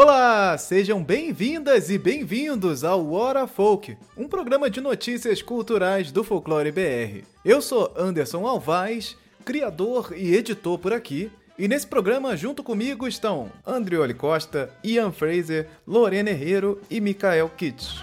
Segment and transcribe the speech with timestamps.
[0.00, 6.70] Olá, sejam bem-vindas e bem-vindos ao Hora Folk, um programa de notícias culturais do Folclore
[6.70, 7.26] BR.
[7.44, 13.50] Eu sou Anderson Alvaz, criador e editor por aqui, e nesse programa junto comigo estão
[13.66, 17.96] Andrioli Costa, Ian Fraser, Lorena Herrero e Mikael Kitsch.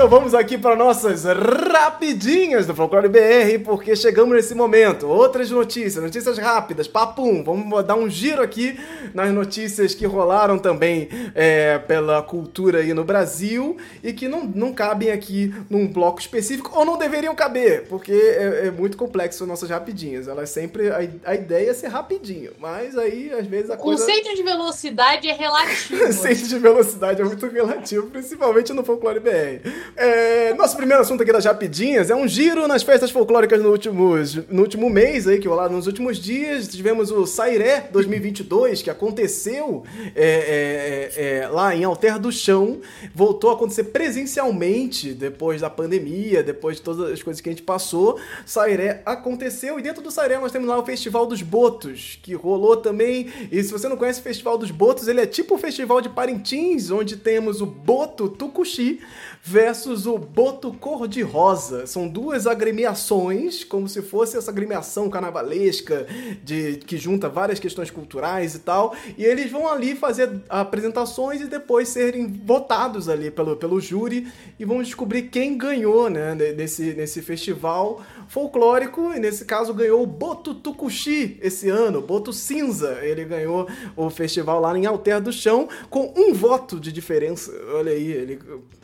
[0.00, 5.06] Então vamos aqui para nossas rapidinhas do Folclore BR, porque chegamos nesse momento.
[5.06, 7.44] Outras notícias, notícias rápidas, papum.
[7.44, 8.80] Vamos dar um giro aqui
[9.12, 14.72] nas notícias que rolaram também é, pela cultura aí no Brasil e que não, não
[14.72, 19.68] cabem aqui num bloco específico, ou não deveriam caber, porque é, é muito complexo nossas
[19.68, 20.28] rapidinhas.
[20.28, 20.88] Elas sempre.
[20.88, 24.02] A, a, ideia é ser rapidinho, mas aí às vezes a coisa.
[24.02, 26.00] O conceito de velocidade é relativo.
[26.02, 29.89] o conceito de velocidade é muito relativo, principalmente no Folclore BR.
[29.96, 34.14] É, nosso primeiro assunto aqui das rapidinhas é um giro nas festas folclóricas no último,
[34.48, 36.68] no último mês aí, que rolaram nos últimos dias.
[36.68, 39.84] Tivemos o Sairé 2022, que aconteceu
[40.14, 42.80] é, é, é, lá em Alter do Chão.
[43.14, 47.62] Voltou a acontecer presencialmente depois da pandemia, depois de todas as coisas que a gente
[47.62, 48.18] passou.
[48.46, 52.76] Sairé aconteceu e dentro do Sairé nós temos lá o Festival dos Botos, que rolou
[52.76, 53.28] também.
[53.50, 56.08] E se você não conhece o Festival dos Botos, ele é tipo o Festival de
[56.08, 59.00] Parintins, onde temos o Boto Tucuxi
[59.42, 61.86] versus o Boto Cor-de-Rosa.
[61.86, 66.06] São duas agremiações, como se fosse essa agremiação carnavalesca
[66.44, 68.94] de, que junta várias questões culturais e tal.
[69.16, 74.64] E eles vão ali fazer apresentações e depois serem votados ali pelo, pelo júri e
[74.64, 79.12] vão descobrir quem ganhou né, nesse, nesse festival folclórico.
[79.14, 82.98] E nesse caso ganhou o Boto Tucuxi esse ano, Boto Cinza.
[83.02, 83.66] Ele ganhou
[83.96, 87.52] o festival lá em Alter do Chão com um voto de diferença.
[87.72, 88.38] Olha aí, ele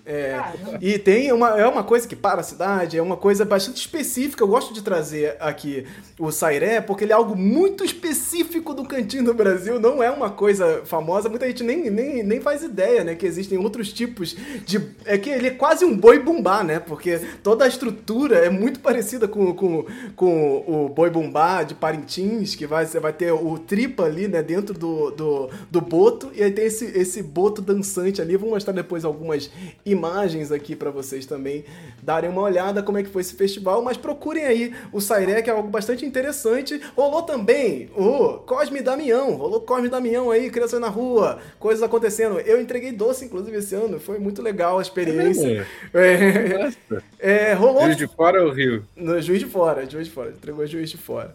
[0.08, 0.40] é,
[0.80, 4.44] e tem uma, é uma coisa que para a cidade, é uma coisa bastante específica.
[4.44, 5.84] Eu gosto de trazer aqui
[6.16, 10.30] o Sairé, porque ele é algo muito específico do cantinho do Brasil, não é uma
[10.30, 11.28] coisa famosa.
[11.28, 13.16] Muita gente nem, nem, nem faz ideia, né?
[13.16, 14.80] Que existem outros tipos de.
[15.04, 16.78] É que ele é quase um boi bumbá, né?
[16.78, 22.54] Porque toda a estrutura é muito parecida com, com, com o boi bumbá de Parintins,
[22.54, 24.40] que vai, você vai ter o tripa ali, né?
[24.40, 28.36] Dentro do, do, do boto, e aí tem esse, esse boto dançante ali.
[28.36, 29.50] Vou mostrar depois algumas
[29.84, 31.64] imagens imagens aqui para vocês também
[32.02, 35.50] darem uma olhada como é que foi esse festival, mas procurem aí o Sairé, que
[35.50, 36.80] é algo bastante interessante.
[36.94, 42.38] Rolou também o Cosme Damião, rolou Cosme Damião aí, criança na rua, coisas acontecendo.
[42.40, 45.66] Eu entreguei doce, inclusive, esse ano, foi muito legal a experiência.
[45.92, 46.70] É,
[47.18, 47.84] é, é, rolou...
[47.84, 48.84] Juiz de Fora ou Rio?
[48.94, 51.34] No Juiz de Fora, Juiz de Fora, entregou Juiz de Fora.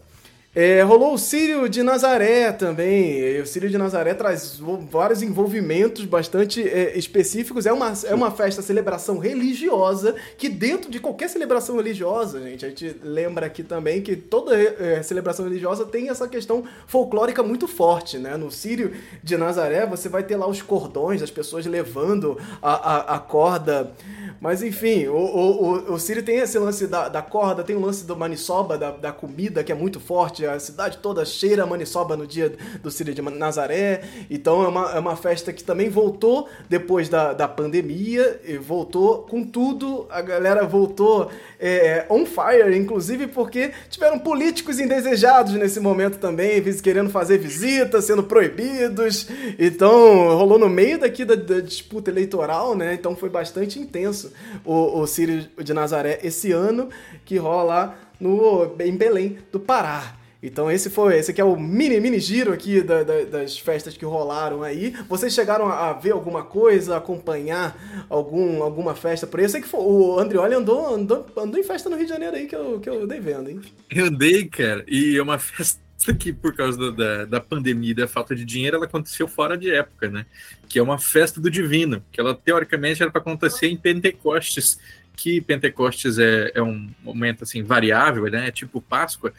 [0.54, 3.40] É, rolou o Sírio de Nazaré também.
[3.40, 7.64] O Sírio de Nazaré traz vários envolvimentos bastante é, específicos.
[7.64, 12.68] É uma, é uma festa, celebração religiosa, que dentro de qualquer celebração religiosa, gente, a
[12.68, 18.18] gente lembra aqui também que toda é, celebração religiosa tem essa questão folclórica muito forte,
[18.18, 18.36] né?
[18.36, 18.92] No Sírio
[19.22, 23.90] de Nazaré, você vai ter lá os cordões, as pessoas levando a, a, a corda.
[24.38, 27.80] Mas enfim, o, o, o, o Sírio tem esse lance da, da corda, tem o
[27.80, 31.66] lance do maniçoba, da, da comida, que é muito forte a cidade toda cheira a
[31.66, 34.02] maniçoba no dia do Círio de Nazaré.
[34.30, 39.22] Então é uma, é uma festa que também voltou depois da, da pandemia, e voltou
[39.22, 46.18] com tudo, a galera voltou é, on fire, inclusive porque tiveram políticos indesejados nesse momento
[46.18, 49.28] também, querendo fazer visitas, sendo proibidos.
[49.58, 52.94] Então rolou no meio daqui da, da disputa eleitoral, né?
[52.94, 54.32] Então foi bastante intenso
[54.64, 56.88] o, o Círio de Nazaré esse ano,
[57.24, 60.21] que rola no, em Belém do Pará.
[60.42, 63.96] Então esse foi, esse aqui é o mini, mini giro aqui da, da, das festas
[63.96, 64.92] que rolaram aí.
[65.08, 69.46] Vocês chegaram a ver alguma coisa, acompanhar algum, alguma festa por aí?
[69.46, 72.34] Eu sei que foi, o Andrioli andou, andou, andou em festa no Rio de Janeiro
[72.34, 73.60] aí que eu, que eu dei vendo, hein?
[73.88, 75.80] Eu andei, cara, e é uma festa
[76.18, 79.70] que por causa da, da pandemia e da falta de dinheiro, ela aconteceu fora de
[79.70, 80.26] época, né?
[80.68, 84.80] Que é uma festa do divino, que ela teoricamente era para acontecer em Pentecostes,
[85.16, 88.48] que Pentecostes é, é um momento assim variável, né?
[88.48, 89.32] É tipo Páscoa,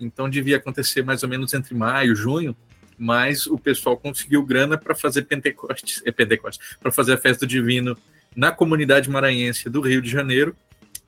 [0.00, 2.56] então devia acontecer mais ou menos entre maio, junho,
[2.98, 7.48] mas o pessoal conseguiu grana para fazer Pentecostes, é Pentecostes, para fazer a festa do
[7.48, 7.96] divino
[8.34, 10.54] na comunidade maranhense do Rio de Janeiro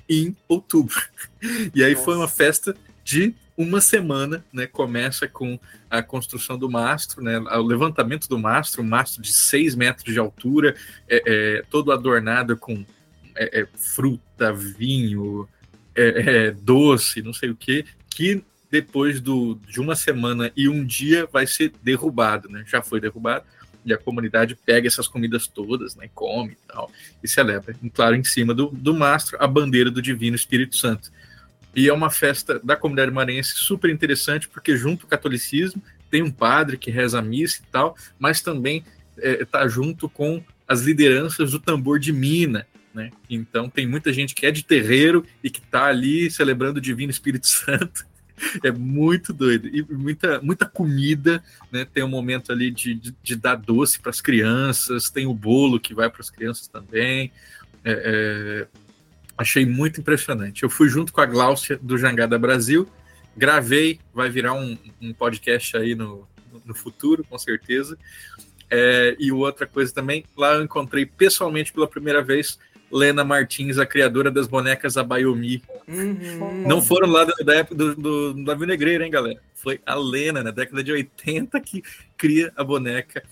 [0.09, 1.01] em outubro.
[1.75, 2.05] E aí Nossa.
[2.05, 4.67] foi uma festa de uma semana, né?
[4.67, 5.59] Começa com
[5.91, 7.37] a construção do mastro, né?
[7.39, 10.77] O levantamento do mastro, um mastro de 6 metros de altura,
[11.09, 12.85] é, é todo adornado com
[13.37, 15.49] é, é fruta, vinho,
[15.95, 20.85] é, é, doce, não sei o que, que depois do, de uma semana e um
[20.85, 22.65] dia vai ser derrubado, né?
[22.67, 23.45] Já foi derrubado
[23.85, 26.09] e a comunidade pega essas comidas todas, né?
[26.15, 26.91] Come e tal
[27.23, 27.75] e celebra.
[27.93, 31.13] Claro, em cima do, do mastro a bandeira do Divino Espírito Santo.
[31.75, 36.31] E é uma festa da comunidade maranhense super interessante, porque junto ao catolicismo tem um
[36.31, 38.85] padre que reza a missa e tal, mas também
[39.17, 43.11] está é, junto com as lideranças do tambor de mina, né?
[43.29, 47.11] Então tem muita gente que é de terreiro e que está ali celebrando o Divino
[47.11, 48.07] Espírito Santo.
[48.63, 49.69] É muito doido.
[49.69, 51.85] E muita, muita comida, né?
[51.85, 55.79] Tem um momento ali de, de, de dar doce para as crianças, tem o bolo
[55.79, 57.31] que vai para as crianças também.
[57.85, 58.67] É, é,
[59.37, 60.63] achei muito impressionante.
[60.63, 62.89] Eu fui junto com a Gláucia do Jangada Brasil,
[63.37, 66.27] gravei, vai virar um, um podcast aí no,
[66.65, 67.97] no futuro, com certeza.
[68.71, 72.59] É, e outra coisa também, lá eu encontrei pessoalmente pela primeira vez
[72.93, 75.63] Lena Martins, a criadora das bonecas Abayomi.
[75.89, 76.65] Uhum.
[76.67, 79.41] Não foram lá da, da época do, do, da Vinegreira, hein, galera?
[79.55, 81.83] Foi a Lena, na década de 80, que
[82.17, 83.23] cria a boneca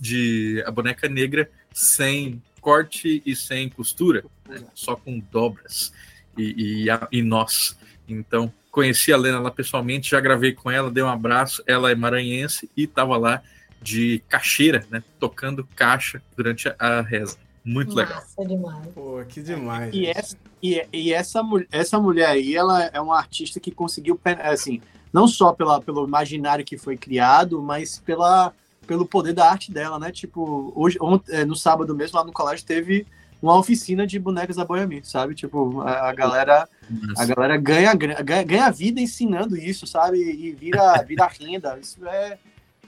[0.00, 4.62] de a boneca negra sem corte e sem costura, né?
[4.74, 5.92] só com dobras
[6.36, 7.78] e, e, e nós.
[8.08, 11.62] Então, conheci a Lena lá pessoalmente, já gravei com ela, dei um abraço.
[11.66, 13.42] Ela é maranhense e estava lá
[13.80, 15.02] de caixeira, né?
[15.18, 17.38] Tocando caixa durante a reza.
[17.64, 18.56] Muito Massa legal.
[18.56, 18.86] demais.
[18.94, 19.94] Pô, que demais.
[19.94, 24.80] E, essa, e, e, essa, essa mulher aí, ela é uma artista que conseguiu, assim,
[25.12, 28.52] não só pela, pelo imaginário que foi criado, mas pela,
[28.86, 30.10] pelo poder da arte dela, né?
[30.10, 33.06] Tipo, hoje, ontem, é, no sábado mesmo, lá no colégio, teve
[33.42, 35.34] uma oficina de bonecas da Boiami, sabe?
[35.34, 36.68] Tipo, a, a galera
[37.16, 40.18] a galera ganha, ganha, ganha vida ensinando isso, sabe?
[40.18, 41.78] E vira, vira renda.
[41.80, 42.38] Isso é,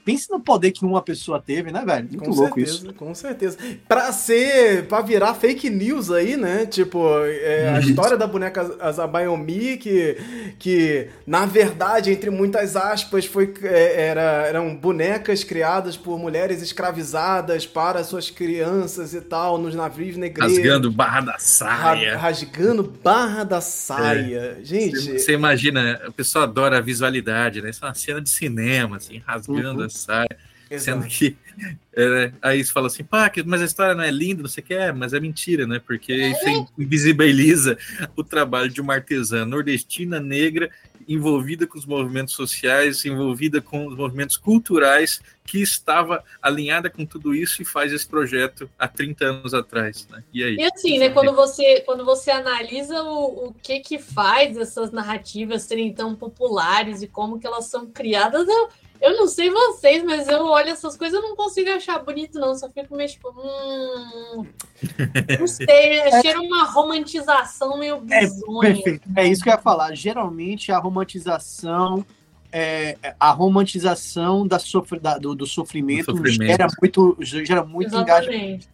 [0.05, 2.07] Pense no poder que uma pessoa teve, né, velho?
[2.09, 2.93] Muito com louco certeza, isso.
[2.93, 3.57] Com certeza.
[3.87, 4.85] Pra ser.
[4.85, 6.65] Pra virar fake news aí, né?
[6.65, 10.17] Tipo, é, a história da boneca Azabayomi, que,
[10.59, 17.65] que, na verdade, entre muitas aspas, foi, é, era, eram bonecas criadas por mulheres escravizadas
[17.65, 20.57] para suas crianças e tal, nos navios negreiros.
[20.57, 22.17] Rasgando barra da saia.
[22.17, 24.57] rasgando barra da saia.
[24.59, 24.63] É.
[24.65, 25.17] Gente.
[25.17, 27.69] Você imagina, a pessoa adora a visualidade, né?
[27.69, 30.27] Isso é uma cena de cinema, assim, rasgando uhum sai.
[30.69, 31.01] Exato.
[31.01, 31.37] Sendo que
[31.95, 34.65] é, aí você fala assim, pá, mas a história não é linda, não sei o
[34.65, 35.79] que é, mas é mentira, né?
[35.85, 36.31] Porque é.
[36.31, 37.77] isso invisibiliza
[38.15, 40.69] o trabalho de uma artesã nordestina negra
[41.07, 47.35] envolvida com os movimentos sociais, envolvida com os movimentos culturais, que estava alinhada com tudo
[47.35, 50.07] isso e faz esse projeto há 30 anos atrás.
[50.09, 50.23] Né?
[50.33, 50.55] E aí?
[50.55, 55.63] E assim, né, quando você, quando você analisa o, o que que faz essas narrativas
[55.63, 58.69] serem tão populares e como que elas são criadas, eu
[59.03, 62.55] eu não sei vocês, mas eu olho essas coisas e não consigo achar bonito, não.
[62.55, 63.29] Só fico meio tipo.
[63.31, 64.45] Hum,
[65.37, 68.69] não sei, é, cheira uma romantização meio é, bizonha.
[68.69, 69.09] É, perfeito.
[69.17, 69.93] É isso que eu ia falar.
[69.93, 72.05] Geralmente a romantização.
[72.49, 78.67] É, a romantização da sofr, da, do, do, sofrimento, sofrimento gera muito, gera muito engajamento.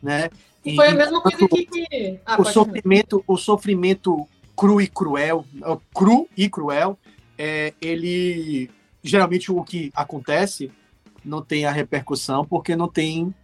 [0.00, 0.30] Né?
[0.64, 2.20] E, Foi a mesma coisa que.
[2.24, 4.26] Ah, o, sofrimento, o sofrimento
[4.56, 5.44] cru e cruel,
[5.92, 6.96] cru e cruel,
[7.36, 8.70] é, ele
[9.06, 10.70] geralmente o que acontece
[11.24, 13.34] não tem a repercussão porque não tem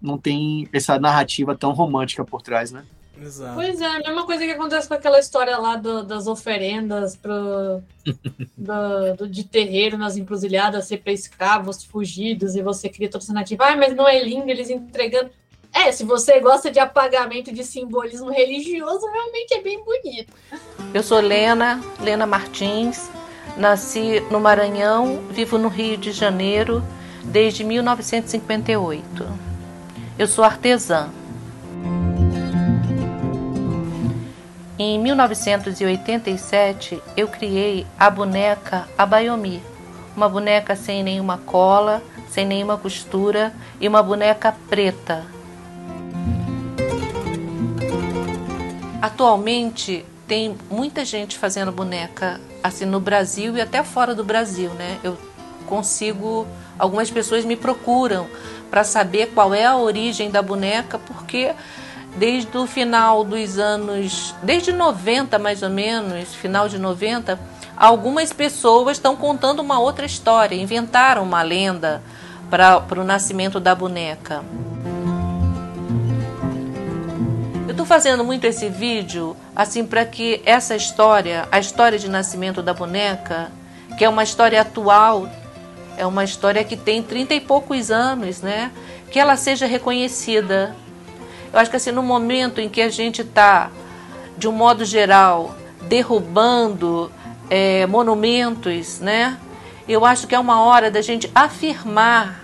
[0.00, 2.84] não tem essa narrativa tão romântica por trás, né?
[3.20, 3.54] Exato.
[3.54, 7.82] Pois é, a mesma coisa que acontece com aquela história lá do, das oferendas pro,
[8.58, 13.32] do, do, de terreiro nas encruzilhadas ser para escravos fugidos e você cria toda essa
[13.32, 13.64] narrativa.
[13.64, 15.30] Ah, mas não é lindo eles entregando.
[15.72, 20.34] É, se você gosta de apagamento de simbolismo religioso, realmente é bem bonito.
[20.92, 23.10] Eu sou Lena, Lena Martins,
[23.56, 26.82] Nasci no Maranhão, vivo no Rio de Janeiro
[27.24, 29.26] desde 1958.
[30.18, 31.08] Eu sou artesã.
[34.78, 39.62] Em 1987, eu criei a boneca Abayomi,
[40.16, 45.24] uma boneca sem nenhuma cola, sem nenhuma costura e uma boneca preta.
[49.00, 54.98] Atualmente, tem muita gente fazendo boneca assim no Brasil e até fora do Brasil, né?
[55.04, 55.18] Eu
[55.66, 56.46] consigo,
[56.78, 58.26] algumas pessoas me procuram
[58.70, 61.52] para saber qual é a origem da boneca, porque
[62.16, 67.38] desde o final dos anos, desde 90 mais ou menos, final de 90,
[67.76, 72.02] algumas pessoas estão contando uma outra história, inventaram uma lenda
[72.48, 74.42] para o nascimento da boneca.
[77.72, 82.62] Eu estou fazendo muito esse vídeo assim para que essa história, a história de nascimento
[82.62, 83.50] da boneca,
[83.96, 85.26] que é uma história atual,
[85.96, 88.70] é uma história que tem trinta e poucos anos, né?
[89.10, 90.76] Que ela seja reconhecida.
[91.50, 93.70] Eu acho que assim no momento em que a gente está,
[94.36, 95.54] de um modo geral,
[95.88, 97.10] derrubando
[97.48, 99.38] é, monumentos, né?
[99.88, 102.38] Eu acho que é uma hora da gente afirmar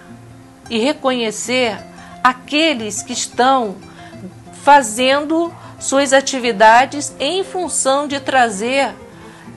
[0.70, 1.76] e reconhecer
[2.24, 3.76] aqueles que estão
[4.62, 8.94] fazendo suas atividades em função de trazer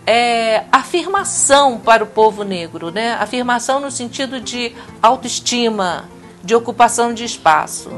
[0.05, 3.13] é, afirmação para o povo negro, né?
[3.13, 6.09] Afirmação no sentido de autoestima,
[6.43, 7.89] de ocupação de espaço.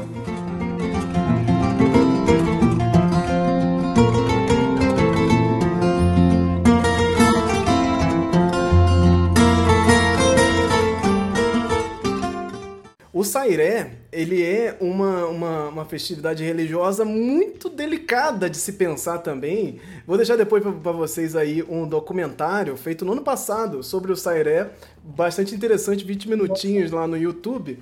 [13.12, 19.80] O Sairé, ele é uma, uma, uma, festividade religiosa muito delicada de se pensar também.
[20.06, 24.70] Vou deixar depois para vocês aí um documentário feito no ano passado sobre o Sairé,
[25.04, 27.78] bastante interessante, 20 minutinhos lá no YouTube.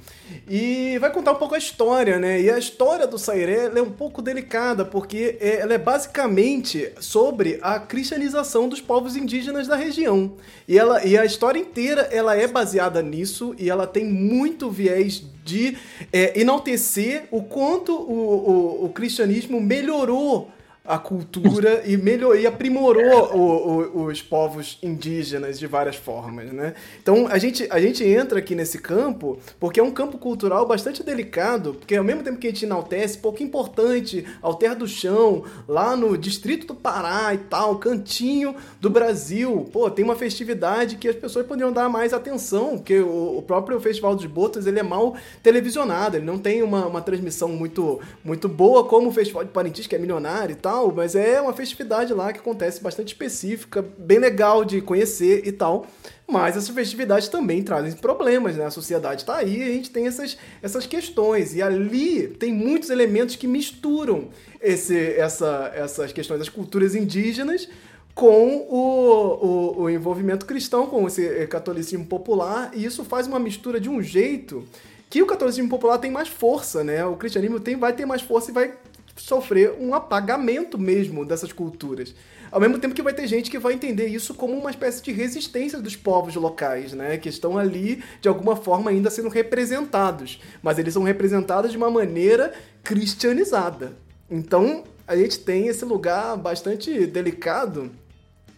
[0.49, 2.41] E vai contar um pouco a história, né?
[2.41, 7.61] E a história do Sairé é um pouco delicada, porque é, ela é basicamente sobre
[7.63, 10.33] a cristianização dos povos indígenas da região.
[10.67, 15.23] E, ela, e a história inteira ela é baseada nisso e ela tem muito viés
[15.45, 15.77] de
[16.13, 20.51] é, enaltecer o quanto o, o, o cristianismo melhorou
[20.85, 26.75] a cultura e melhorou e aprimorou o, o, os povos indígenas de várias formas, né?
[27.01, 31.03] Então a gente, a gente entra aqui nesse campo porque é um campo cultural bastante
[31.05, 35.97] delicado, porque ao mesmo tempo que a gente enaltece, pouco importante, Alter do Chão, lá
[35.97, 41.17] no distrito do Pará e tal, cantinho do Brasil, pô, tem uma festividade que as
[41.17, 45.15] pessoas poderiam dar mais atenção, porque o, o próprio Festival dos Botas, ele é mal
[45.43, 49.87] televisionado, ele não tem uma, uma transmissão muito, muito boa como o Festival de Parintins,
[49.87, 54.19] que é milionário e tal, mas é uma festividade lá que acontece bastante específica, bem
[54.19, 55.87] legal de conhecer e tal.
[56.27, 58.65] Mas essas festividades também trazem problemas, né?
[58.65, 61.55] A sociedade está aí a gente tem essas, essas questões.
[61.55, 64.29] E ali tem muitos elementos que misturam
[64.61, 67.69] esse, essa, essas questões das culturas indígenas
[68.15, 73.81] com o, o, o, envolvimento cristão, com esse catolicismo popular, e isso faz uma mistura
[73.81, 74.65] de um jeito
[75.09, 77.05] que o catolicismo popular tem mais força, né?
[77.05, 78.75] O cristianismo tem, vai ter mais força e vai
[79.23, 82.15] sofrer um apagamento mesmo dessas culturas.
[82.51, 85.13] Ao mesmo tempo que vai ter gente que vai entender isso como uma espécie de
[85.13, 87.17] resistência dos povos locais, né?
[87.17, 90.41] Que estão ali, de alguma forma, ainda sendo representados.
[90.63, 92.53] Mas eles são representados de uma maneira
[92.83, 93.97] cristianizada.
[94.29, 97.91] Então, a gente tem esse lugar bastante delicado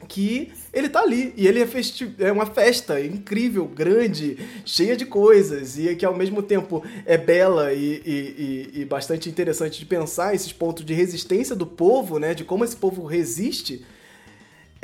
[0.06, 1.32] que ele tá ali.
[1.36, 1.68] E ele é,
[2.18, 5.78] é, uma festa incrível, grande, cheia de coisas.
[5.78, 10.34] E que ao mesmo tempo é bela e, e, e, e, bastante interessante de pensar
[10.34, 13.84] esses pontos de resistência do povo, né, de como esse povo resiste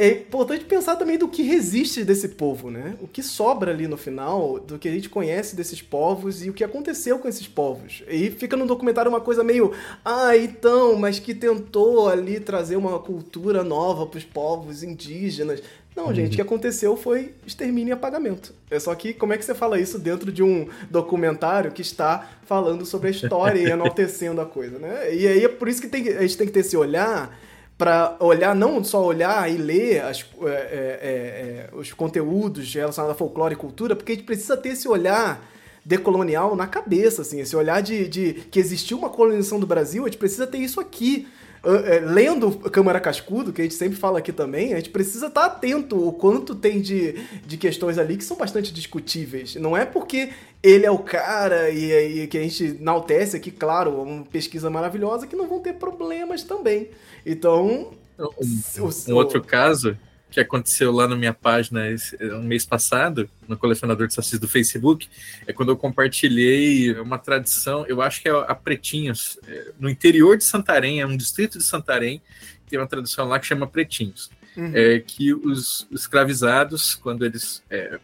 [0.01, 2.95] é importante pensar também do que resiste desse povo, né?
[3.03, 6.55] O que sobra ali no final, do que a gente conhece desses povos e o
[6.55, 8.03] que aconteceu com esses povos.
[8.09, 12.99] E fica no documentário uma coisa meio, ah, então, mas que tentou ali trazer uma
[12.99, 15.63] cultura nova para os povos indígenas.
[15.95, 16.15] Não, uhum.
[16.15, 18.55] gente, o que aconteceu foi extermínio e apagamento.
[18.71, 22.27] É só que como é que você fala isso dentro de um documentário que está
[22.47, 25.15] falando sobre a história e enaltecendo a coisa, né?
[25.15, 27.39] E aí é por isso que tem, a gente tem que ter esse olhar
[27.81, 33.19] para olhar, não só olhar e ler as, é, é, é, os conteúdos relacionados a
[33.19, 35.43] folclore e cultura, porque a gente precisa ter esse olhar
[35.83, 40.09] decolonial na cabeça, assim, esse olhar de, de que existiu uma colonização do Brasil, a
[40.09, 41.27] gente precisa ter isso aqui.
[41.63, 45.45] Uh, lendo Câmara Cascudo, que a gente sempre fala aqui também, a gente precisa estar
[45.45, 47.15] atento o quanto tem de,
[47.47, 49.57] de questões ali que são bastante discutíveis.
[49.57, 50.31] Não é porque
[50.63, 55.27] ele é o cara e, e que a gente enaltece aqui, claro, uma pesquisa maravilhosa,
[55.27, 56.91] que não vão ter problemas também.
[57.25, 57.93] Então.
[58.19, 59.97] Um, um outro caso
[60.31, 64.47] que aconteceu lá na minha página esse, um mês passado, no colecionador de sacis do
[64.47, 65.09] Facebook,
[65.47, 70.37] é quando eu compartilhei uma tradição, eu acho que é a Pretinhos, é, no interior
[70.37, 72.23] de Santarém, é um distrito de Santarém,
[72.69, 74.31] tem uma tradição lá que chama Pretinhos.
[74.57, 74.73] Uhum.
[74.75, 77.99] É, que os, os escravizados, quando eles, é,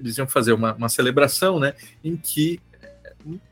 [0.00, 2.60] eles iam fazer uma, uma celebração, né, em que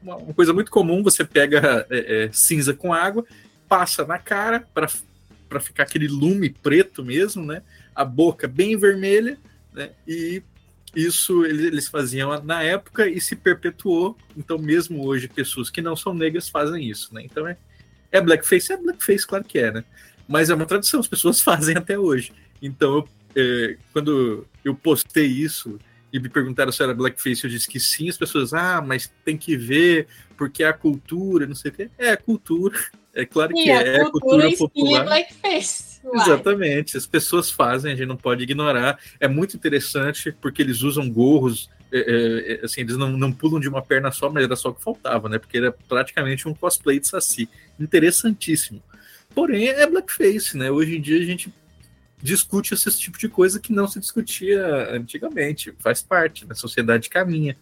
[0.02, 3.24] uma, uma, coisa muito comum, você pega é, é cinza com água,
[3.68, 7.62] passa na cara para ficar aquele lume preto mesmo, né?
[7.98, 9.36] a boca bem vermelha,
[9.72, 9.90] né?
[10.06, 10.40] E
[10.94, 14.16] isso eles faziam na época e se perpetuou.
[14.36, 17.22] Então, mesmo hoje, pessoas que não são negras fazem isso, né?
[17.24, 17.56] Então, é,
[18.12, 18.72] é blackface?
[18.72, 19.84] É blackface, claro que é, né?
[20.28, 22.32] Mas é uma tradição, as pessoas fazem até hoje.
[22.62, 25.76] Então, eu, é, quando eu postei isso
[26.12, 28.08] e me perguntaram se era blackface, eu disse que sim.
[28.08, 31.90] As pessoas, ah, mas tem que ver, porque é a cultura, não sei o quê.
[31.98, 32.78] É a cultura,
[33.14, 35.04] é claro que é, é a cultura popular.
[35.04, 36.00] blackface.
[36.04, 36.22] Uai.
[36.22, 38.98] Exatamente, as pessoas fazem, a gente não pode ignorar.
[39.20, 43.60] É muito interessante porque eles usam gorros, é, é, é, assim, eles não, não pulam
[43.60, 45.38] de uma perna só, mas era só o que faltava, né?
[45.38, 47.48] Porque era praticamente um cosplay de Saci.
[47.78, 48.82] Interessantíssimo.
[49.34, 50.70] Porém, é blackface, né?
[50.70, 51.52] Hoje em dia a gente
[52.22, 55.74] discute esse tipo de coisa que não se discutia antigamente.
[55.78, 57.56] Faz parte, a sociedade caminha.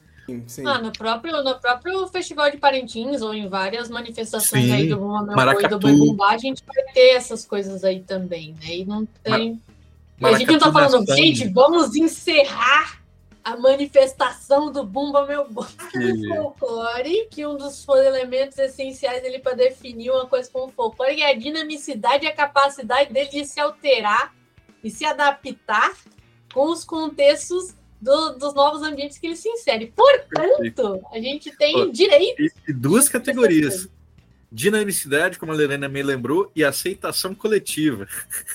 [0.46, 0.66] Sim.
[0.66, 4.72] Ah, no próprio, no próprio Festival de Parintins, ou em várias manifestações Sim.
[4.72, 8.78] aí do Boi do Boi Bumbá, a gente vai ter essas coisas aí também, né?
[8.78, 9.60] E não tem.
[10.18, 13.00] E a gente não tá falando, gente, vamos encerrar
[13.44, 19.54] a manifestação do Bumba Meu Bumba no folclore, que um dos elementos essenciais dele para
[19.54, 24.34] definir uma coisa como folclore é a dinamicidade e a capacidade dele de se alterar
[24.86, 25.92] e se adaptar
[26.54, 29.92] com os contextos do- dos novos ambientes que ele se insere.
[29.94, 32.40] Portanto, a gente tem Ó, direito.
[32.68, 33.88] E, duas categorias.
[34.50, 38.06] Dinamicidade, como a Helena me lembrou, e aceitação coletiva.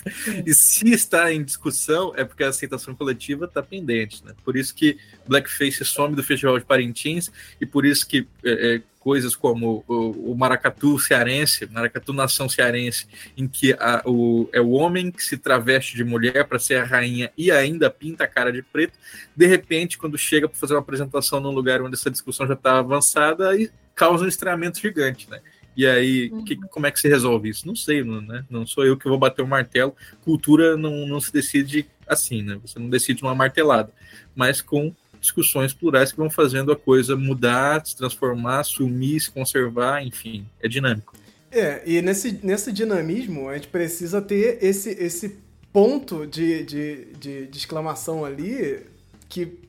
[0.48, 4.24] e se está em discussão, é porque a aceitação coletiva está pendente.
[4.24, 4.34] Né?
[4.44, 4.98] Por isso que
[5.28, 10.32] Blackface some do Festival de Parintins, e por isso que é, é, coisas como o,
[10.32, 15.38] o Maracatu cearense, Maracatu Nação Cearense, em que a- o, é o homem que se
[15.38, 18.98] traveste de mulher para ser a rainha e ainda pinta a cara de preto,
[19.36, 22.78] de repente, quando chega para fazer uma apresentação num lugar onde essa discussão já está
[22.78, 25.42] avançada, aí causa um estranhamento gigante, né?
[25.76, 26.44] E aí, Uhum.
[26.46, 27.66] que- como é que se resolve isso?
[27.66, 28.46] Não sei, não, né?
[28.50, 29.96] Não sou eu que vou bater o martelo.
[30.24, 32.60] Cultura não, não se decide assim, né?
[32.62, 33.92] Você não decide numa martelada,
[34.36, 40.04] mas com discussões plurais que vão fazendo a coisa mudar, se transformar, sumir, se conservar,
[40.04, 41.16] enfim, é dinâmico.
[41.52, 45.38] É, e nesse, nesse dinamismo, a gente precisa ter esse, esse
[45.72, 48.86] ponto de, de, de, de exclamação ali
[49.30, 49.60] que,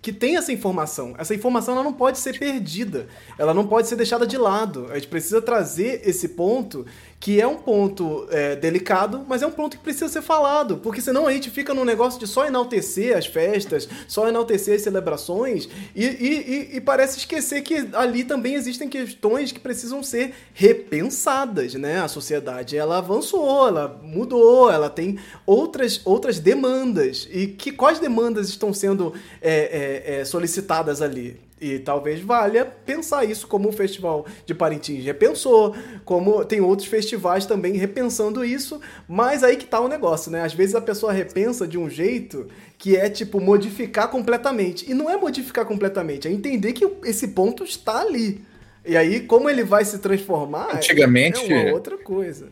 [0.00, 1.14] que tem essa informação.
[1.18, 3.08] Essa informação ela não pode ser perdida,
[3.38, 4.86] ela não pode ser deixada de lado.
[4.90, 6.86] A gente precisa trazer esse ponto
[7.24, 11.00] que é um ponto é, delicado, mas é um ponto que precisa ser falado, porque
[11.00, 15.66] senão a gente fica num negócio de só enaltecer as festas, só enaltecer as celebrações
[15.96, 16.06] e, e,
[16.74, 21.98] e- e parece esquecer que ali também existem questões que precisam ser repensadas, né?
[22.00, 28.50] A sociedade ela avançou, ela mudou, ela tem outras, outras demandas e que quais demandas
[28.50, 31.40] estão sendo é, é, é, solicitadas ali?
[31.64, 37.46] E talvez valha pensar isso como o Festival de Parintins repensou, como tem outros festivais
[37.46, 38.78] também repensando isso,
[39.08, 40.42] mas aí que tá o negócio, né?
[40.42, 44.84] Às vezes a pessoa repensa de um jeito que é tipo modificar completamente.
[44.90, 48.44] E não é modificar completamente, é entender que esse ponto está ali.
[48.84, 52.48] E aí, como ele vai se transformar, é- Antigamente- é uma outra coisa.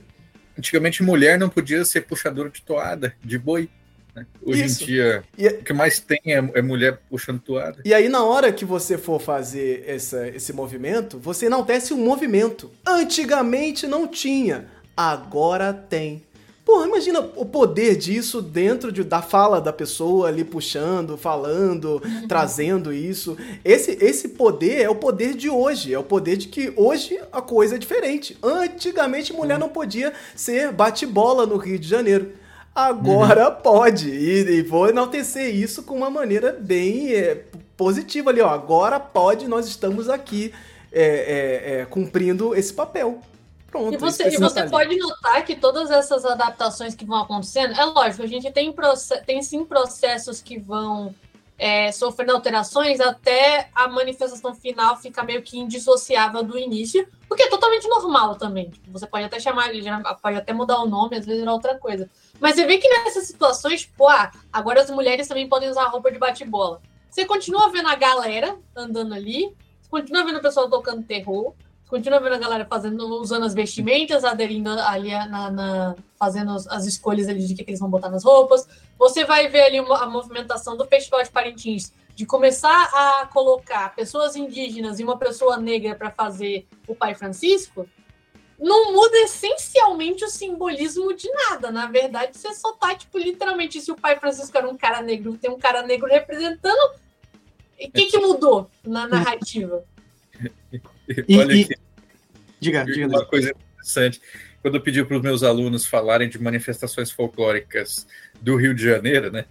[0.59, 3.69] Antigamente, mulher não podia ser puxadora de toada, de boi.
[4.15, 4.27] Né?
[4.45, 4.83] Hoje Isso.
[4.83, 7.81] em dia, E- o que mais tem é, é mulher puxando toada.
[7.85, 12.71] E aí, na hora que você for fazer essa, esse movimento, você enaltece o movimento.
[12.87, 16.23] Antigamente não tinha, agora tem.
[16.65, 22.93] Porra, imagina o poder disso dentro de- da fala da pessoa ali puxando, falando, trazendo
[22.93, 23.37] isso.
[23.65, 25.93] Esse, esse poder é o poder de hoje.
[25.93, 28.37] É o poder de que hoje a coisa é diferente.
[28.41, 32.31] Antigamente mulher não podia ser bate-bola no Rio de Janeiro.
[32.75, 34.09] Agora pode.
[34.09, 37.45] E, e vou enaltecer isso com uma maneira bem é,
[37.77, 38.49] positiva ali, ó.
[38.49, 40.53] Agora pode, nós estamos aqui
[40.91, 43.21] é, é, é, cumprindo esse papel.
[43.71, 43.95] Pronto.
[43.95, 48.23] E você, e você pode notar que todas essas adaptações que vão acontecendo, é lógico,
[48.23, 48.75] a gente tem,
[49.25, 51.15] tem sim processos que vão
[51.63, 57.45] é, sofrendo alterações até a manifestação final ficar meio que indissociável do início, o que
[57.45, 58.69] é totalmente normal também.
[58.69, 59.71] Tipo, você pode até chamar,
[60.21, 62.11] pode até mudar o nome, às vezes virar outra coisa.
[62.41, 66.11] Mas você vê que nessas situações, tipo, ah, agora as mulheres também podem usar roupa
[66.11, 66.83] de bate-bola.
[67.09, 69.55] Você continua vendo a galera andando ali,
[69.89, 71.55] continua vendo o pessoal tocando terror,
[71.93, 76.87] continua vendo a galera fazendo, usando as vestimentas, aderindo ali na, na- fazendo as, as
[76.87, 78.67] escolhas ali de que, que eles vão botar nas roupas.
[78.99, 83.95] Você vai ver ali uma- a movimentação do Festival de Parintins de começar a colocar
[83.95, 87.87] pessoas indígenas e uma pessoa negra para fazer o Pai Francisco.
[88.59, 91.71] Não muda essencialmente o simbolismo de nada.
[91.71, 95.37] Na verdade, você só tá, tipo, literalmente, se o Pai Francisco era um cara negro,
[95.37, 96.95] tem um cara negro representando.
[97.79, 99.85] O que, que mudou na narrativa?
[101.09, 101.75] E- Olha e- aqui,
[102.61, 103.07] Diga, diga.
[103.09, 104.21] uma coisa interessante.
[104.61, 108.07] Quando eu pedi para os meus alunos falarem de manifestações folclóricas
[108.41, 109.45] do Rio de Janeiro, né?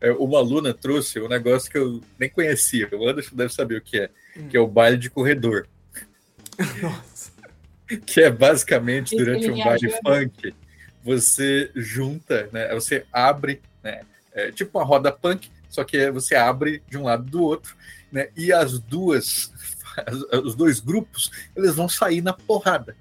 [0.00, 2.88] é, Uma aluna trouxe um negócio que eu nem conhecia.
[2.92, 4.10] O Anderson deve saber o que é,
[4.50, 5.68] que é o baile de corredor.
[6.82, 7.30] Nossa.
[8.04, 10.00] que é basicamente Esse durante um baile ajuda.
[10.04, 10.54] funk,
[11.04, 12.74] você junta, né?
[12.74, 14.00] Você abre, né?
[14.32, 17.76] É tipo uma roda punk, só que você abre de um lado do outro,
[18.10, 18.28] né?
[18.36, 19.52] E as duas,
[20.44, 22.96] os dois grupos, eles vão sair na porrada.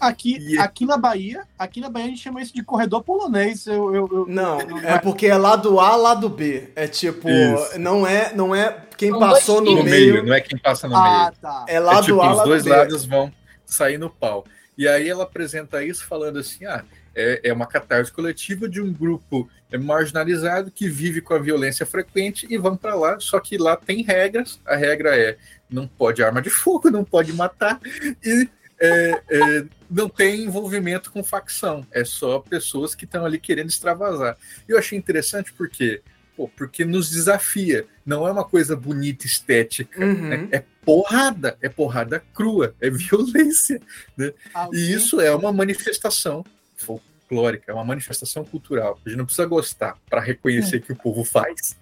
[0.00, 3.66] Aqui, E- aqui na Bahia, aqui na Bahia a gente chama isso de corredor polonês.
[3.66, 6.70] Eu, eu, eu- Não, é porque é lado A, lado B.
[6.74, 7.78] É tipo, Isso.
[7.78, 10.14] não é, não é quem São passou no No meio.
[10.14, 11.32] meio, não é quem passa no Ah, meio.
[11.42, 11.64] tá.
[11.68, 12.70] É É lado tipo, A, os lado dois B.
[12.70, 13.30] lados vão
[13.66, 14.46] sair no pau.
[14.78, 16.82] E aí ela apresenta isso falando assim: ah,
[17.14, 22.46] é, é uma catarse coletiva de um grupo marginalizado que vive com a violência frequente
[22.50, 24.60] e vão para lá, só que lá tem regras.
[24.66, 25.36] A regra é:
[25.68, 27.80] não pode arma de fogo, não pode matar,
[28.24, 28.48] e
[28.80, 31.86] é, é, não tem envolvimento com facção.
[31.92, 34.36] É só pessoas que estão ali querendo extravasar.
[34.66, 36.02] Eu achei interessante porque,
[36.36, 37.86] pô, porque nos desafia.
[38.04, 40.02] Não é uma coisa bonita, estética.
[40.02, 40.28] Uhum.
[40.28, 40.48] né?
[40.50, 43.80] É porrada, é porrada crua, é violência.
[44.16, 44.32] Né?
[44.72, 46.44] E isso é uma manifestação
[46.84, 48.98] folclórica, é uma manifestação cultural.
[49.04, 51.76] A gente não precisa gostar para reconhecer que o povo faz.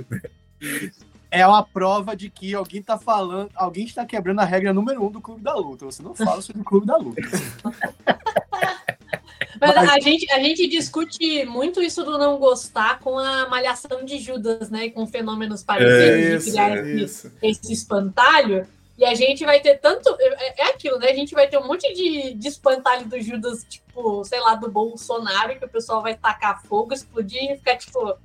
[1.30, 5.10] é uma prova de que alguém tá falando, alguém está quebrando a regra número um
[5.10, 5.84] do Clube da Luta.
[5.84, 7.22] Você não fala sobre o Clube da Luta.
[9.60, 14.18] Mas a gente, a gente discute muito isso do não gostar com a malhação de
[14.18, 14.90] Judas, né?
[14.90, 17.32] Com fenômenos parecidos de Isso, criar esse, isso.
[17.42, 18.66] esse espantalho.
[18.98, 20.14] E a gente vai ter tanto.
[20.18, 21.08] É, é aquilo, né?
[21.10, 24.68] A gente vai ter um monte de, de espantalho do Judas, tipo, sei lá, do
[24.70, 28.16] Bolsonaro, que o pessoal vai tacar fogo, explodir e ficar, tipo,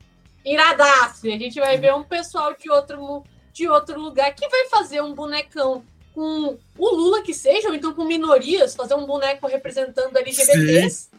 [0.43, 1.27] iradaço.
[1.27, 5.01] E a gente vai ver um pessoal de outro, de outro lugar que vai fazer
[5.01, 5.83] um bonecão
[6.13, 11.09] com o Lula que seja, ou então com minorias, fazer um boneco representando LGBTs,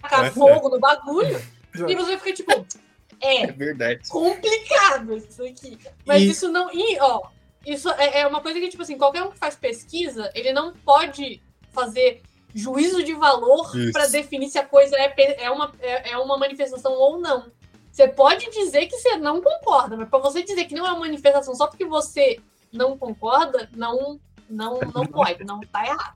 [0.00, 1.40] tacar fogo no bagulho.
[1.88, 2.66] E você fica, tipo,
[3.24, 4.00] É é, verdade.
[4.08, 5.78] complicado isso aqui.
[6.04, 6.68] Mas E- isso não.
[6.72, 7.22] E, ó,
[7.66, 10.72] isso é, é uma coisa que, tipo assim, qualquer um que faz pesquisa, ele não
[10.72, 12.22] pode fazer
[12.54, 16.92] juízo de valor para definir se a coisa é, é, uma, é, é uma manifestação
[16.92, 17.50] ou não.
[17.90, 21.00] Você pode dizer que você não concorda, mas para você dizer que não é uma
[21.00, 22.40] manifestação só porque você
[22.72, 26.14] não concorda, não, não, não pode, não tá errado.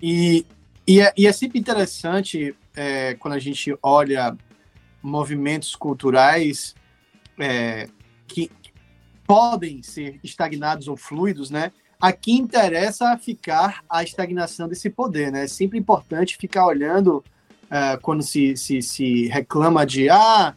[0.00, 0.46] E,
[0.86, 4.36] e, é, e é sempre interessante é, quando a gente olha
[5.02, 6.74] movimentos culturais
[7.38, 7.88] é,
[8.26, 8.50] que
[9.28, 11.70] podem ser estagnados ou fluidos, né?
[12.00, 15.44] Aqui interessa ficar a estagnação desse poder, né?
[15.44, 17.22] É sempre importante ficar olhando
[17.70, 20.54] é, quando se, se, se reclama de ah,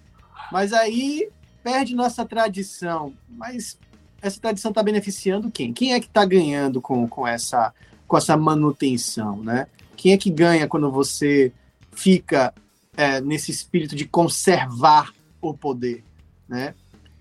[0.49, 1.27] mas aí
[1.61, 3.13] perde nossa tradição.
[3.27, 3.77] Mas
[4.21, 5.73] essa tradição está beneficiando quem?
[5.73, 7.73] Quem é que está ganhando com, com essa
[8.07, 9.67] com essa manutenção, né?
[9.97, 11.51] Quem é que ganha quando você
[11.91, 12.53] fica
[12.95, 16.03] é, nesse espírito de conservar o poder,
[16.47, 16.73] né?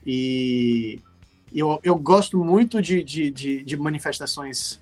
[0.06, 1.00] E
[1.58, 4.80] eu, eu gosto muito de, de, de, de manifestações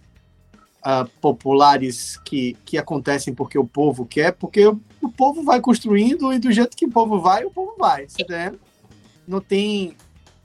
[0.82, 6.38] ah, populares que, que acontecem porque o povo quer, porque o, povo vai construindo e
[6.38, 8.58] do jeito que o povo vai, o povo vai, entendendo?
[9.26, 9.96] Não tem...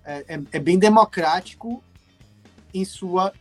[0.05, 1.81] É, é, é bem democrático
[2.73, 3.31] em sua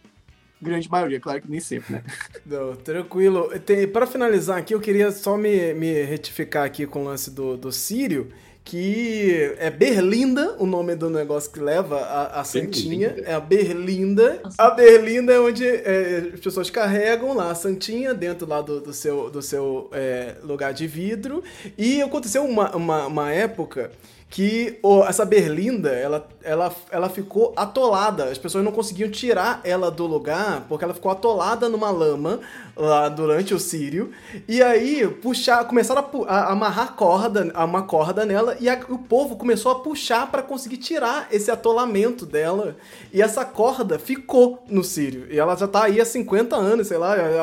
[0.60, 2.04] grande maioria, claro que nem sempre, né?
[2.46, 3.48] Não, tranquilo.
[3.92, 7.72] Para finalizar aqui, eu queria só me, me retificar aqui com o lance do, do
[7.72, 8.32] Sírio,
[8.64, 13.09] que é Berlinda o nome do negócio que leva a, a Santinha.
[13.11, 13.31] Berlinda.
[13.31, 14.40] É a Berlinda.
[14.57, 18.92] A Berlinda é onde é, as pessoas carregam lá a Santinha dentro lá do, do
[18.92, 21.42] seu, do seu é, lugar de vidro.
[21.77, 23.90] E aconteceu uma, uma, uma época
[24.31, 28.25] que o- essa berlinda, ela, ela, ela ficou atolada.
[28.25, 32.40] As pessoas não conseguiam tirar ela do lugar porque ela ficou atolada numa lama
[32.76, 34.11] lá durante o Sírio.
[34.48, 39.37] E aí puxar, começaram a, a amarrar corda, uma corda nela e a- o povo
[39.37, 42.76] começou a puxar para conseguir tirar esse atolamento dela.
[43.12, 45.26] E essa corda ficou no Sírio.
[45.30, 47.37] E ela já tá aí há 50 anos, sei lá, é,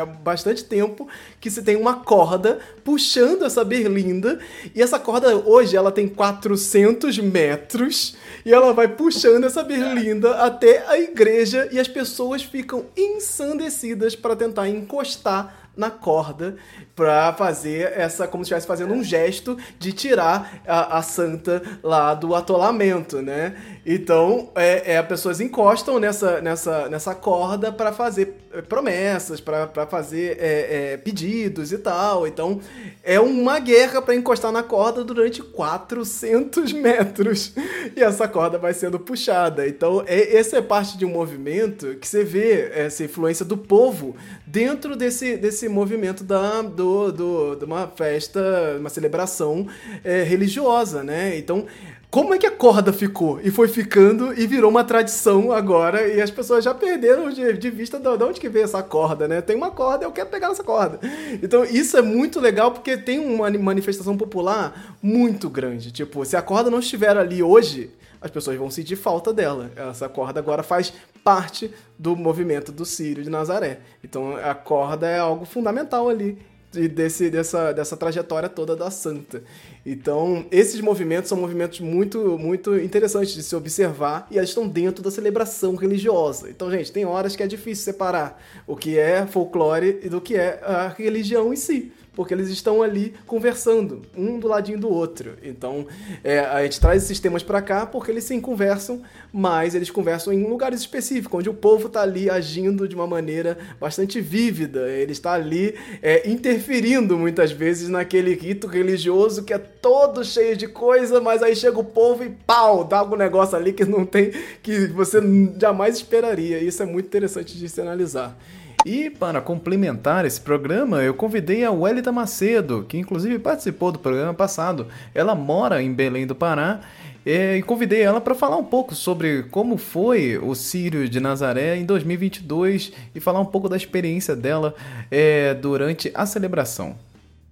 [0.00, 1.06] é bastante tempo
[1.40, 4.38] que se tem uma corda puxando essa berlinda.
[4.74, 10.84] E essa corda hoje ela tem 400 metros e ela vai puxando essa berlinda até
[10.88, 16.56] a igreja e as pessoas ficam ensandecidas para tentar encostar na corda
[16.94, 22.14] para fazer essa como se estivesse fazendo um gesto de tirar a, a santa lá
[22.14, 23.56] do atolamento, né?
[23.84, 29.86] Então, é, é as pessoas encostam nessa, nessa, nessa corda para fazer é, promessas, para
[29.86, 32.26] fazer é, é, pedidos e tal.
[32.26, 32.60] Então,
[33.02, 37.54] é uma guerra para encostar na corda durante 400 metros
[37.96, 39.66] e essa corda vai sendo puxada.
[39.66, 44.14] Então, é, essa é parte de um movimento que você vê essa influência do povo
[44.46, 48.40] dentro desse, desse movimento da, do, do, de uma festa,
[48.78, 49.66] uma celebração
[50.04, 51.36] é, religiosa, né?
[51.36, 51.66] Então,
[52.10, 53.40] como é que a corda ficou?
[53.42, 57.70] E foi ficando e virou uma tradição agora, e as pessoas já perderam de, de
[57.70, 59.40] vista de onde que veio essa corda, né?
[59.40, 61.00] Tem uma corda, eu quero pegar essa corda.
[61.42, 65.90] Então, isso é muito legal porque tem uma manifestação popular muito grande.
[65.90, 67.90] Tipo, se a corda não estiver ali hoje,
[68.22, 69.70] as pessoas vão sentir falta dela.
[69.76, 70.92] Essa corda agora faz
[71.24, 73.80] parte do movimento do Sírio de Nazaré.
[74.02, 76.38] Então a corda é algo fundamental ali
[76.70, 79.42] de- desse, dessa, dessa trajetória toda da santa.
[79.84, 85.02] Então, esses movimentos são movimentos muito, muito interessantes de se observar e eles estão dentro
[85.02, 86.48] da celebração religiosa.
[86.48, 90.34] Então, gente, tem horas que é difícil separar o que é folclore e do que
[90.36, 91.92] é a religião em si.
[92.14, 95.32] Porque eles estão ali conversando, um do ladinho do outro.
[95.42, 95.86] Então,
[96.22, 100.32] é, a gente traz esses temas para cá porque eles sim conversam, mas eles conversam
[100.32, 104.88] em lugares específicos, onde o povo está ali agindo de uma maneira bastante vívida.
[104.90, 110.68] Ele está ali é, interferindo muitas vezes naquele rito religioso que é todo cheio de
[110.68, 114.32] coisa, mas aí chega o povo e pau, dá algum negócio ali que não tem,
[114.62, 115.18] que você
[115.58, 116.58] jamais esperaria.
[116.58, 118.36] Isso é muito interessante de se analisar.
[118.84, 124.34] E para complementar esse programa, eu convidei a Welita Macedo, que inclusive participou do programa
[124.34, 124.88] passado.
[125.14, 126.80] Ela mora em Belém do Pará
[127.24, 131.76] é, e convidei ela para falar um pouco sobre como foi o Sírio de Nazaré
[131.76, 134.74] em 2022 e falar um pouco da experiência dela
[135.10, 136.96] é, durante a celebração.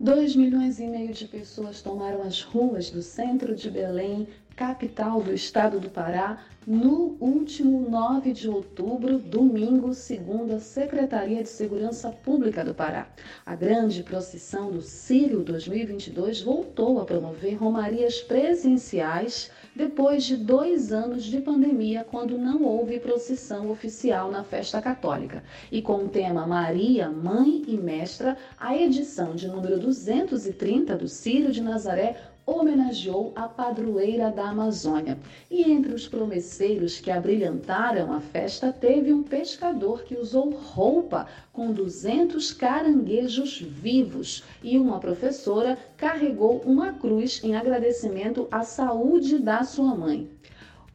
[0.01, 5.33] 2 milhões e meio de pessoas tomaram as ruas do centro de Belém capital do
[5.33, 12.63] estado do Pará, no último 9 de outubro, domingo, segundo a Secretaria de Segurança Pública
[12.63, 13.09] do Pará.
[13.47, 21.25] A grande procissão do Sírio 2022 voltou a promover romarias presenciais depois de dois anos
[21.25, 25.43] de pandemia, quando não houve procissão oficial na festa católica.
[25.73, 31.51] E com o tema Maria, Mãe e Mestra, a edição de número 230 do Sírio
[31.51, 35.17] de Nazaré homenageou a padroeira da Amazônia.
[35.49, 41.73] E entre os promesseiros que abrilhantaram a festa, teve um pescador que usou roupa com
[41.73, 49.95] 200 caranguejos vivos e uma professora carregou uma cruz em agradecimento à saúde da sua
[49.95, 50.29] mãe.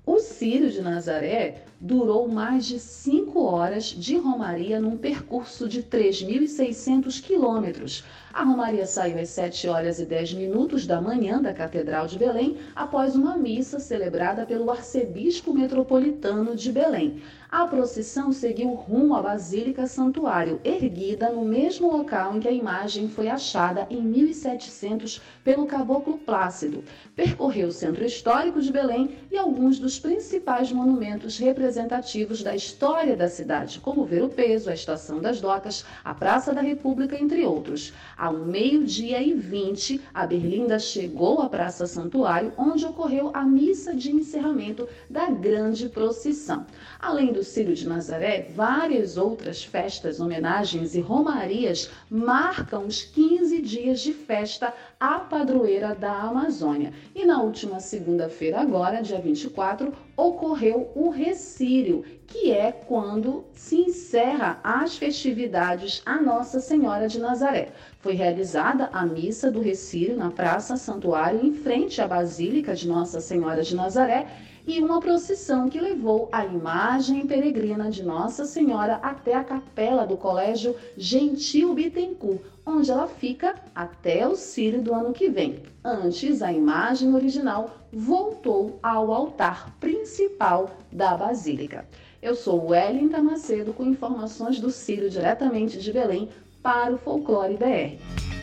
[0.06, 7.22] O Círio de Nazaré durou mais de cinco horas de romaria num percurso de 3.600
[7.22, 8.04] quilômetros.
[8.36, 12.58] A romaria saiu às 7 horas e 10 minutos da manhã da Catedral de Belém,
[12.76, 17.22] após uma missa celebrada pelo arcebispo metropolitano de Belém.
[17.50, 23.08] A procissão seguiu rumo à Basílica Santuário, erguida no mesmo local em que a imagem
[23.08, 26.84] foi achada em 1700 pelo Caboclo Plácido.
[27.16, 33.28] Percorreu o centro histórico de Belém e alguns dos principais monumentos representativos da história da
[33.28, 37.91] cidade, como Ver o Peso, a Estação das Docas, a Praça da República, entre outros.
[38.15, 44.12] Ao meio-dia e vinte, a Berlinda chegou à Praça Santuário, onde ocorreu a missa de
[44.12, 46.67] encerramento da grande procissão.
[46.99, 54.01] Além do Círio de Nazaré, várias outras festas, homenagens e romarias marcam os 15 dias
[54.01, 54.71] de festa
[55.06, 56.91] à padroeira da Amazônia.
[57.13, 64.60] E na última segunda-feira, agora, dia 24, ocorreu o Recírio, que é quando se encerra
[64.63, 67.70] as festividades a Nossa Senhora de Nazaré.
[68.00, 73.22] Foi realizada a missa do Recírio na Praça Santuário, em frente à Basílica de Nossa
[73.22, 74.26] Senhora de Nazaré,
[74.67, 80.17] e uma procissão que levou a imagem peregrina de Nossa Senhora até a capela do
[80.17, 85.62] Colégio Gentil Bittencourt, onde ela fica até o Círio do ano que vem.
[85.84, 91.88] Antes, a imagem original voltou ao altar principal da Basílica.
[92.21, 96.30] Eu sou Wellington Macedo com informações do Círio diretamente de Belém
[96.63, 98.35] para o Folclore BR.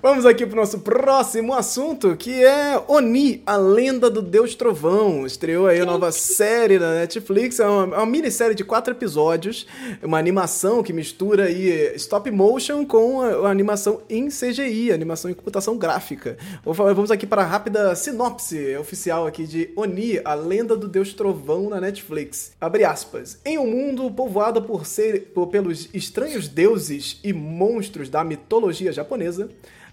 [0.00, 5.26] Vamos aqui para o nosso próximo assunto, que é Oni, a lenda do Deus Trovão.
[5.26, 9.66] Estreou aí a nova série da Netflix, é uma, é uma minissérie de quatro episódios,
[10.00, 15.34] uma animação que mistura aí stop motion com a, a animação em CGI, animação em
[15.34, 16.38] computação gráfica.
[16.64, 21.68] Vamos aqui para a rápida sinopse oficial aqui de Oni, a lenda do Deus Trovão
[21.68, 22.52] na Netflix.
[22.60, 23.40] Abre aspas.
[23.44, 29.50] Em um mundo povoado por ser, por, pelos estranhos deuses e monstros da mitologia japonesa,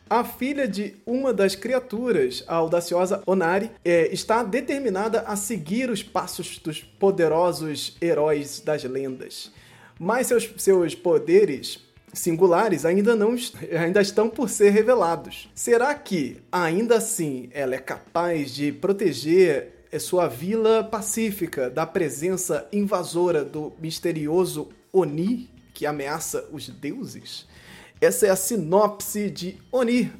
[0.10, 6.04] a filha de uma das criaturas, a audaciosa Onari, é, está determinada a seguir os
[6.04, 9.52] passos dos poderosos heróis das lendas.
[10.00, 13.36] Mas seus, seus poderes singulares ainda não
[13.78, 15.50] ainda estão por ser revelados.
[15.54, 23.46] Será que ainda assim ela é capaz de proteger sua vila pacífica da presença invasora
[23.46, 27.48] do misterioso Oni que ameaça os deuses?
[28.02, 30.12] Essa é a sinopse de Oni,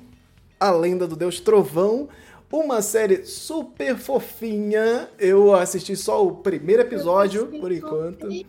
[0.60, 2.08] a lenda do deus Trovão,
[2.52, 5.10] uma série super fofinha.
[5.20, 8.30] Eu assisti só o primeiro episódio, por enquanto.
[8.32, 8.46] E,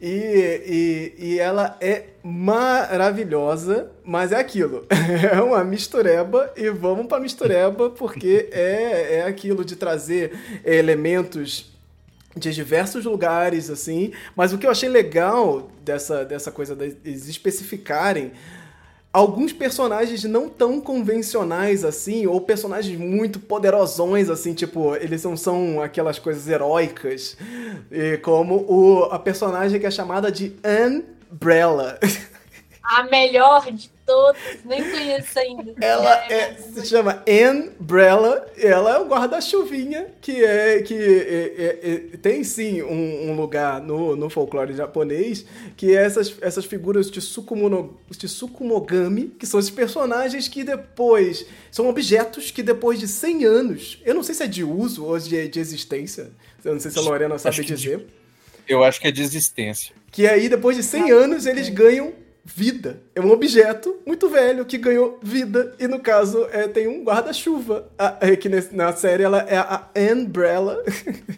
[0.00, 4.86] e, e ela é maravilhosa, mas é aquilo.
[5.32, 10.32] É uma mistureba e vamos pra mistureba porque é, é aquilo de trazer
[10.64, 11.75] elementos
[12.36, 14.12] de diversos lugares, assim.
[14.34, 18.32] Mas o que eu achei legal dessa, dessa coisa deles especificarem
[19.16, 25.80] alguns personagens não tão convencionais assim, ou personagens muito poderosões assim, tipo, eles não são
[25.80, 27.34] aquelas coisas heróicas,
[28.20, 30.54] como o, a personagem que é chamada de
[31.32, 31.98] Umbrella.
[32.88, 35.74] A melhor de todas, nem conheço ainda.
[35.80, 41.96] Ela é, se chama Umbrella, ela é o guarda-chuvinha, que é que é, é, é,
[42.18, 45.44] tem sim um, um, lugar no, no folclore japonês,
[45.76, 52.52] que é essas, essas figuras de, Tsukumogami, que são esses personagens que depois, são objetos
[52.52, 55.58] que depois de 100 anos, eu não sei se é de uso ou de, de
[55.58, 56.30] existência,
[56.64, 57.98] eu não sei se a Lorena sabe dizer.
[57.98, 58.06] De,
[58.68, 59.94] eu acho que é de existência.
[60.10, 62.12] Que aí, depois de 100 anos, eles ganham
[62.46, 63.02] vida.
[63.12, 65.74] É um objeto muito velho que ganhou vida.
[65.80, 67.88] E no caso, é, tem um guarda-chuva.
[68.20, 70.80] É, que na série ela é a Umbrella.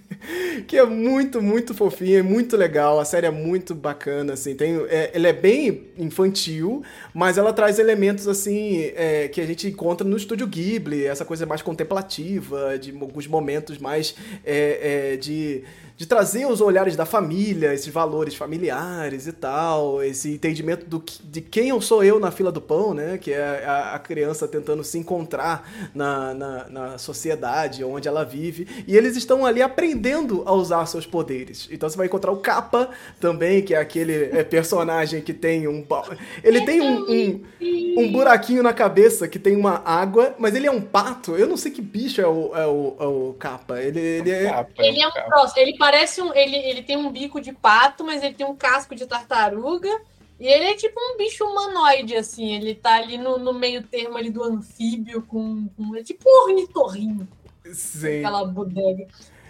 [0.68, 3.00] que é muito, muito fofinha, muito legal.
[3.00, 4.54] A série é muito bacana, assim.
[4.54, 6.82] Tem, é, ela é bem infantil,
[7.14, 11.06] mas ela traz elementos, assim, é, que a gente encontra no estúdio Ghibli.
[11.06, 15.64] Essa coisa mais contemplativa, de alguns momentos mais é, é de
[15.98, 21.40] de trazer os olhares da família, esses valores familiares e tal, esse entendimento do, de
[21.40, 23.18] quem eu sou eu na fila do pão, né?
[23.18, 28.84] Que é a, a criança tentando se encontrar na, na, na, sociedade onde ela vive.
[28.86, 31.68] E eles estão ali aprendendo a usar seus poderes.
[31.70, 35.86] Então você vai encontrar o Capa também, que é aquele é, personagem que tem um.
[36.42, 40.70] Ele tem um, um, um, buraquinho na cabeça que tem uma água, mas ele é
[40.70, 41.36] um pato.
[41.36, 43.80] Eu não sei que bicho é o, é o, é o Capa.
[43.80, 44.66] Ele, ele é.
[44.78, 45.60] Ele é um próximo.
[45.60, 46.34] Ele parece um.
[46.34, 49.90] Ele, ele tem um bico de pato, mas ele tem um casco de tartaruga.
[50.38, 52.54] E ele é tipo um bicho humanoide, assim.
[52.54, 55.68] Ele tá ali no, no meio termo ali do anfíbio, com.
[55.76, 57.28] com é tipo um ornitorrinho.
[57.72, 58.18] Sim.
[58.18, 59.06] Aquela bodega.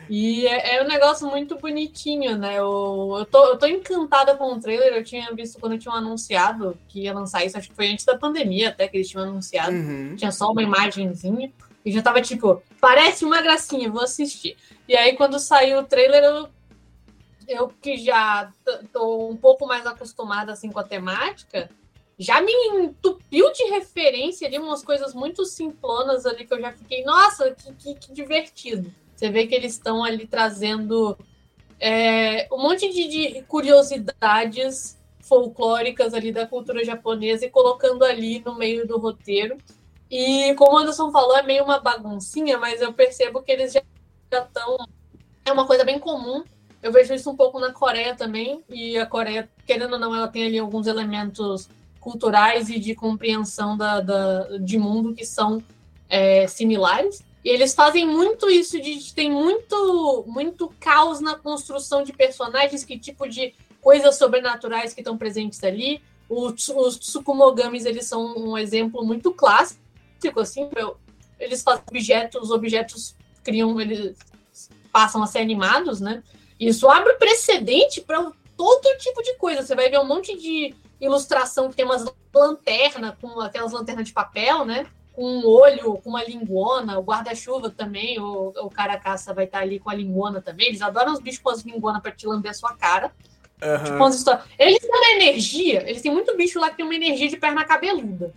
[0.09, 2.59] E é, é, um negócio muito bonitinho, né?
[2.59, 4.95] Eu, eu, tô, eu tô encantada com o trailer.
[4.95, 7.59] Eu tinha visto quando tinham anunciado que ia lançar isso.
[7.59, 9.73] Acho que foi antes da pandemia até que eles tinham anunciado.
[9.73, 10.17] Uhum.
[10.17, 11.53] Tinha só uma imagenzinha.
[11.85, 14.57] E já tava tipo, parece uma gracinha, vou assistir.
[14.89, 16.49] E aí, quando saiu o trailer, eu,
[17.49, 18.53] eu que já
[18.93, 21.71] tô um pouco mais acostumada assim com a temática,
[22.19, 27.03] já me entupiu de referência ali, umas coisas muito simplonas ali que eu já fiquei,
[27.05, 28.93] nossa, que, que, que divertido.
[29.15, 31.17] Você vê que eles estão ali trazendo
[31.81, 38.55] é, um monte de, de, curiosidades folclóricas ali da cultura japonesa e colocando ali no
[38.57, 39.57] meio do roteiro.
[40.11, 43.83] E como o Anderson falou, é meio uma baguncinha, mas eu percebo que eles já
[44.33, 44.77] estão.
[45.45, 46.43] É uma coisa bem comum.
[46.83, 48.63] Eu vejo isso um pouco na Coreia também.
[48.69, 51.69] E a Coreia, querendo ou não, ela tem ali alguns elementos
[52.01, 55.63] culturais e de compreensão da, da de mundo que são
[56.09, 57.23] é, similares.
[57.45, 62.99] E eles fazem muito isso de tem muito muito caos na construção de personagens, que
[62.99, 66.01] tipo de coisas sobrenaturais que estão presentes ali.
[66.29, 69.81] Os, os Tsukumogamis, eles são um exemplo muito clássico,
[70.37, 70.69] assim,
[71.41, 74.17] eles fazem objetos, objetos criam, eles
[74.93, 76.23] passam a ser animados, né?
[76.59, 79.63] Isso abre precedente para todo tipo de coisa.
[79.63, 84.13] Você vai ver um monte de ilustração que tem umas lanternas, com aquelas lanternas de
[84.13, 84.87] papel, né?
[85.13, 89.61] Com um olho, com uma linguona, o guarda-chuva também, o, o cara caça vai estar
[89.61, 90.69] ali com a linguona também.
[90.69, 93.13] Eles adoram os bichos com as linguonas para te lamber a sua cara.
[93.61, 93.85] Uhum.
[93.85, 97.37] Tipo, eles têm uma energia, eles têm muito bicho lá que tem uma energia de
[97.37, 98.33] perna cabeluda.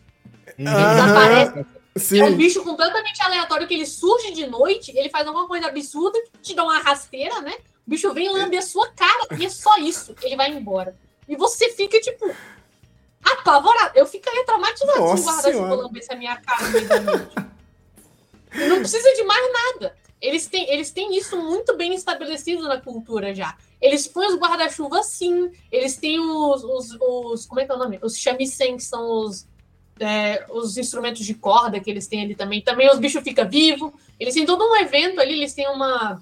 [0.58, 0.66] Uhum.
[0.68, 2.22] Eles aparecem Sim.
[2.22, 6.18] É um bicho completamente aleatório que ele surge de noite, ele faz alguma coisa absurda,
[6.42, 7.54] te dá uma rasteira, né?
[7.86, 10.16] O bicho vem lamber a sua cara e é só isso.
[10.22, 10.96] Ele vai embora.
[11.28, 12.34] E você fica, tipo,
[13.24, 13.98] apavorado.
[13.98, 17.36] Eu ficaria traumatizado Nossa se o guarda-chuva lambesse a minha cara no meio da noite.
[18.70, 19.96] não precisa de mais nada.
[20.22, 23.58] Eles têm, eles têm isso muito bem estabelecido na cultura já.
[23.82, 25.52] Eles põem os guarda-chuva sim.
[25.72, 28.00] Eles têm os, os, os, Como é que é o nome?
[28.04, 29.48] Os shamisen, que são os
[30.00, 32.62] é, os instrumentos de corda que eles têm ali também.
[32.62, 33.92] Também os bichos ficam vivos.
[34.20, 36.22] Eles têm todo um evento ali, eles têm uma,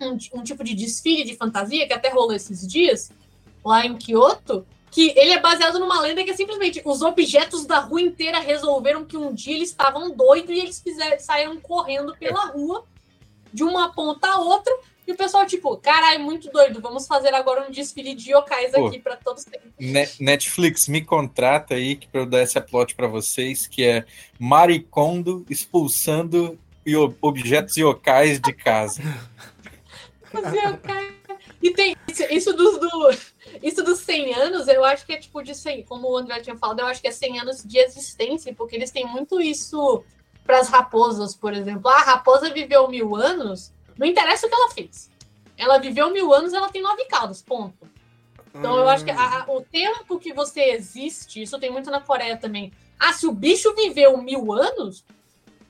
[0.00, 3.10] um, um, tipo de desfile de fantasia que até rolou esses dias,
[3.64, 7.80] lá em Kyoto, que ele é baseado numa lenda que é simplesmente os objetos da
[7.80, 12.46] rua inteira resolveram que um dia eles estavam doidos e eles fizeram, saíram correndo pela
[12.46, 12.84] rua
[13.52, 14.72] de uma ponta a outra
[15.06, 18.86] e o pessoal, tipo, caralho, muito doido, vamos fazer agora um desfile de yokais Pô,
[18.86, 19.44] aqui para todos.
[20.18, 24.06] Netflix, me contrata aí para eu dar esse plot para vocês, que é
[24.38, 26.58] Maricondo expulsando
[27.20, 29.02] objetos yokais de casa.
[31.62, 31.96] e tem
[32.30, 33.10] isso dos do,
[33.62, 36.56] isso dos 100 anos, eu acho que é tipo de 100, como o André tinha
[36.56, 40.04] falado, eu acho que é 100 anos de existência, porque eles têm muito isso
[40.44, 41.88] para as raposas, por exemplo.
[41.88, 45.10] Ah, a raposa viveu mil anos, não interessa o que ela fez.
[45.56, 47.88] Ela viveu mil anos, ela tem nove caudas, ponto.
[48.54, 52.36] Então eu acho que a, o tempo que você existe, isso tem muito na Coreia
[52.36, 52.72] também.
[52.98, 55.04] Ah, se o bicho viveu mil anos,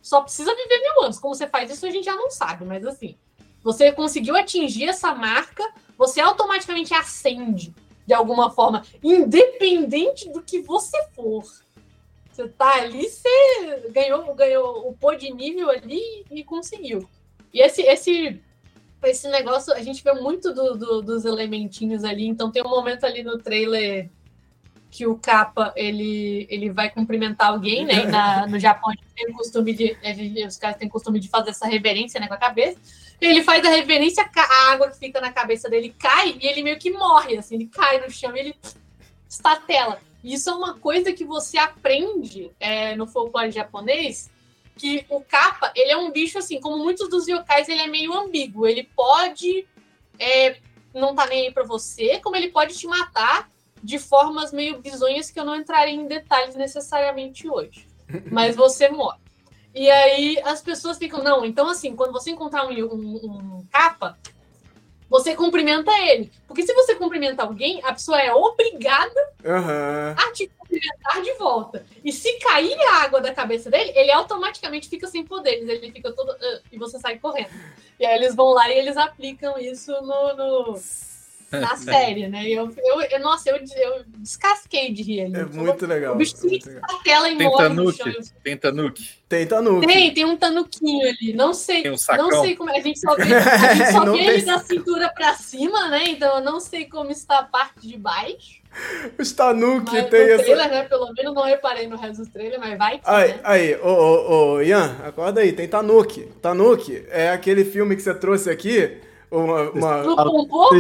[0.02, 1.18] só precisa viver mil anos.
[1.18, 3.16] Como você faz isso, a gente já não sabe, mas assim,
[3.64, 5.64] você conseguiu atingir essa marca,
[5.96, 7.74] você automaticamente acende
[8.06, 11.42] de alguma forma, independente do que você for.
[12.30, 17.08] Você tá ali, você ganhou, ganhou o pô de nível ali e conseguiu.
[17.52, 18.42] E esse, esse,
[19.04, 22.26] esse negócio, a gente vê muito do, do, dos elementinhos ali.
[22.26, 24.10] Então tem um momento ali no trailer
[24.90, 28.04] que o capa ele, ele vai cumprimentar alguém, né?
[28.04, 29.96] Na, no Japão a gente tem o costume de.
[30.46, 32.78] Os caras têm costume de fazer essa reverência né, com a cabeça.
[33.26, 36.78] Ele faz a reverência, a água que fica na cabeça dele cai e ele meio
[36.78, 38.56] que morre, assim, ele cai no chão e ele
[39.28, 40.00] estatela.
[40.22, 44.30] Isso é uma coisa que você aprende é, no folclore japonês,
[44.76, 48.12] que o capa, ele é um bicho assim, como muitos dos yokais, ele é meio
[48.12, 48.66] ambíguo.
[48.66, 49.66] Ele pode
[50.18, 50.56] é,
[50.92, 53.50] não tá nem aí pra você, como ele pode te matar
[53.82, 57.86] de formas meio bizonhas que eu não entrarei em detalhes necessariamente hoje.
[58.30, 59.18] Mas você morre.
[59.74, 63.14] E aí as pessoas ficam, não, então assim, quando você encontrar um, um,
[63.58, 64.16] um capa,
[65.10, 66.30] você cumprimenta ele.
[66.46, 70.14] Porque se você cumprimenta alguém, a pessoa é obrigada Aham.
[70.16, 71.84] a te cumprimentar de volta.
[72.04, 75.68] E se cair a água da cabeça dele, ele automaticamente fica sem poderes.
[75.68, 76.30] Ele fica todo.
[76.32, 77.50] "Ah", e você sai correndo.
[77.98, 80.80] E aí eles vão lá e eles aplicam isso no, no-
[81.52, 82.48] na série, né?
[82.48, 85.36] Eu, eu, eu- nossa, eu, eu descasquei de rir ali.
[85.36, 86.14] É muito legal.
[86.14, 86.82] O bicho se muito legal.
[87.00, 87.98] aquela e Tem morre no Tanuki?
[87.98, 88.12] chão.
[88.42, 89.10] Tem Tanuki?
[89.28, 89.86] Tem Tanuki.
[89.86, 91.32] Tem, tem um tanuquinho ali.
[91.32, 91.82] Não sei.
[91.82, 92.28] Tem um sacão?
[92.30, 92.78] Não sei como é.
[92.78, 96.04] A gente só vê, a gente só vê ele da cintura pra cima, né?
[96.08, 98.62] Então eu não sei como está a parte de baixo.
[99.16, 100.42] Os Tanuki Mas tem no essa.
[100.44, 100.82] trailer, né?
[100.84, 103.40] Pelo menos não reparei no resto do trailer, mas vai que, Aí, né?
[103.44, 106.28] aí, ô, ô, ô, Ian, acorda aí, tem Tanuki.
[106.42, 108.98] Tanuki é aquele filme que você trouxe aqui.
[109.30, 110.74] Uma, uma- No um pouco,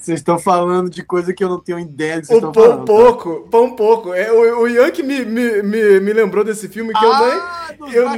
[0.00, 2.78] Vocês estão falando de coisa que eu não tenho ideia do que o Pão falando.
[2.78, 2.84] tá?
[2.86, 4.14] Pouco, Pão Pouco.
[4.14, 7.20] É, o, o Ian que me, me, me, me lembrou desse filme que eu nem.
[7.32, 8.08] Ah, eu-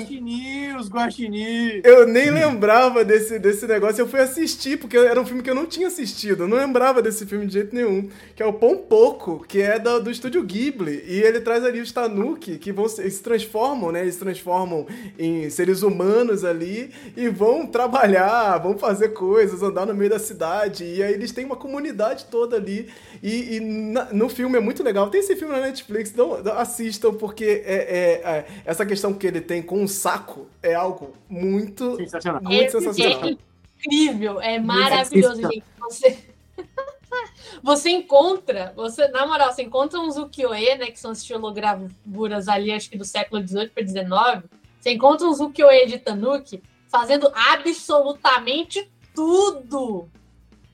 [0.79, 1.81] os guaxinins.
[1.85, 4.01] Eu nem lembrava desse, desse negócio.
[4.01, 6.45] Eu fui assistir, porque era um filme que eu não tinha assistido.
[6.45, 8.09] Eu não lembrava desse filme de jeito nenhum.
[8.37, 11.03] Que é o Pão Pouco, que é do, do estúdio Ghibli.
[11.07, 14.03] E ele traz ali os Tanuki, que vão se, se transformam, né?
[14.03, 14.87] Eles se transformam
[15.19, 20.85] em seres humanos ali e vão trabalhar, vão fazer coisas, andar no meio da cidade.
[20.85, 21.72] E aí eles têm uma comunidade
[22.31, 22.93] toda ali.
[23.23, 25.09] E, e na- no filme é muito legal.
[25.11, 29.41] Tem esse filme na Netflix, então assistam, porque é, é- é- essa questão que ele
[29.41, 32.43] tem com o saco é algo muito Sensacional.
[32.43, 33.25] muito é, sensacional.
[33.29, 33.37] é
[33.87, 35.65] incrível, é maravilhoso, gente.
[35.81, 36.19] Você,
[37.63, 42.73] você encontra, você, na moral, você encontra uns ukiyo-e, né, que são as estilogravuras ali,
[42.73, 44.45] acho que do século XVIII para XIX.
[44.81, 50.09] Você encontra uns ukiyo-e de Tanuki fazendo absolutamente tudo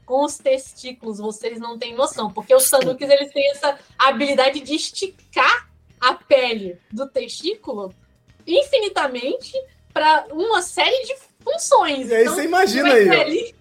[0.08, 4.74] com os testículos, vocês não têm noção, porque os tanukis eles têm essa habilidade de
[4.74, 5.68] esticar
[6.00, 7.94] a pele do testículo
[8.46, 9.52] infinitamente
[9.92, 12.08] para uma série de funções.
[12.08, 13.54] E aí Então, você imagina aí, ali-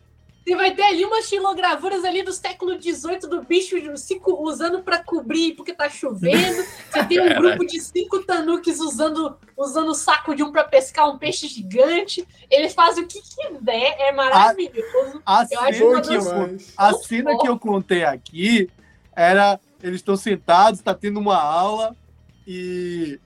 [0.48, 3.76] você vai ter ali umas xilogravuras ali do século XVIII do bicho
[4.22, 6.64] cu- usando para cobrir porque tá chovendo.
[6.90, 11.10] Você tem um grupo de cinco tanukis usando usando o saco de um para pescar
[11.10, 12.26] um peixe gigante.
[12.50, 15.22] Eles fazem o que quiser, é maravilhoso.
[15.26, 18.70] A Eu acho cena, que eu, a cena que eu contei aqui
[19.14, 21.94] era eles estão sentados, tá tendo uma aula
[22.48, 23.20] e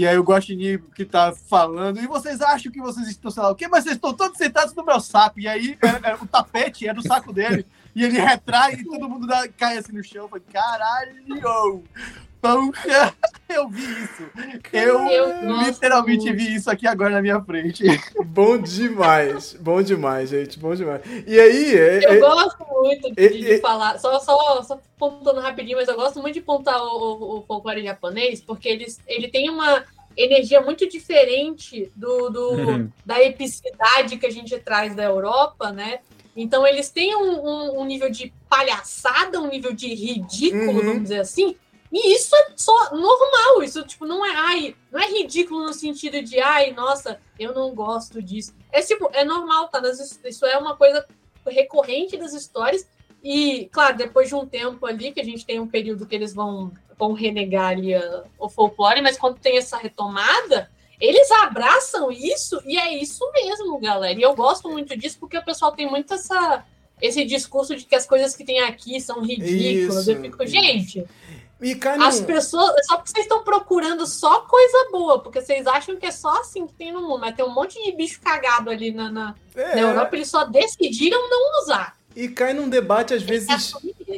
[0.00, 3.50] e aí o Guaxinim que tá falando, e vocês acham que vocês estão, sei lá
[3.50, 5.40] o quê, mas vocês estão todos sentados no meu saco.
[5.40, 7.66] E aí era- era- o tapete era o saco dele.
[7.94, 10.28] E ele retrai e todo mundo dá- cai assim no chão.
[10.28, 11.82] Falei, caralho!
[12.40, 13.14] Porra,
[13.48, 14.22] eu vi isso.
[14.72, 16.36] Eu, Eu gosto literalmente muito.
[16.38, 17.84] vi isso aqui agora na minha frente.
[18.24, 19.54] Bom demais.
[19.54, 20.58] Bom demais, gente.
[20.58, 21.02] Bom demais.
[21.26, 24.80] E aí, é- Eu é- gosto muito de, e- de e- falar, só, só, só
[24.98, 29.00] pontuando rapidinho, mas eu gosto muito de pontar o, o, o folclore japonês, porque eles,
[29.06, 29.84] ele tem uma
[30.16, 32.90] energia muito diferente do, do- Uhum.
[33.06, 36.00] da epicidade que a gente traz da Europa, né?
[36.36, 40.84] Então eles têm um, um- um nível de palhaçada, um nível de ridículo, Uhum.
[40.86, 41.56] vamos dizer assim,
[41.92, 46.22] e isso é só normal, isso tipo não é ai, não é ridículo no sentido
[46.22, 48.54] de ai, nossa, eu não gosto disso.
[48.70, 49.80] É tipo, é normal, tá?
[50.24, 51.06] Isso é uma coisa
[51.46, 52.86] recorrente das histórias.
[53.22, 56.32] E, claro, depois de um tempo ali, que a gente tem um período que eles
[56.34, 60.70] vão, vão renegar ali a- o folclore, mas quando tem essa retomada,
[61.00, 64.18] eles abraçam isso e é isso mesmo, galera.
[64.18, 66.64] E eu gosto muito disso porque o pessoal tem muito essa,
[67.00, 70.02] esse discurso de que as coisas que tem aqui são ridículas.
[70.02, 71.04] Isso, eu fico, gente,
[71.60, 72.86] E as pessoas.
[72.86, 76.66] Só porque vocês estão procurando só coisa boa, porque vocês acham que é só assim
[76.66, 79.74] que tem no mundo, mas tem um monte de bicho cagado ali na, na, É,
[79.74, 81.97] na Europa, eles só decidiram não usar.
[82.20, 83.46] E cai num debate, às vezes,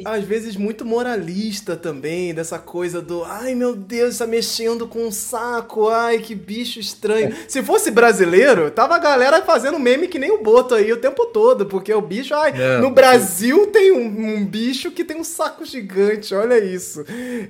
[0.03, 5.11] às vezes muito moralista também, dessa coisa do ai meu Deus, tá mexendo com um
[5.11, 7.31] saco, ai que bicho estranho.
[7.47, 11.27] Se fosse brasileiro, tava a galera fazendo meme que nem o Boto aí o tempo
[11.27, 15.23] todo, porque o bicho, ai, É, no Brasil tem um, um bicho que tem um
[15.23, 17.05] saco gigante, olha isso.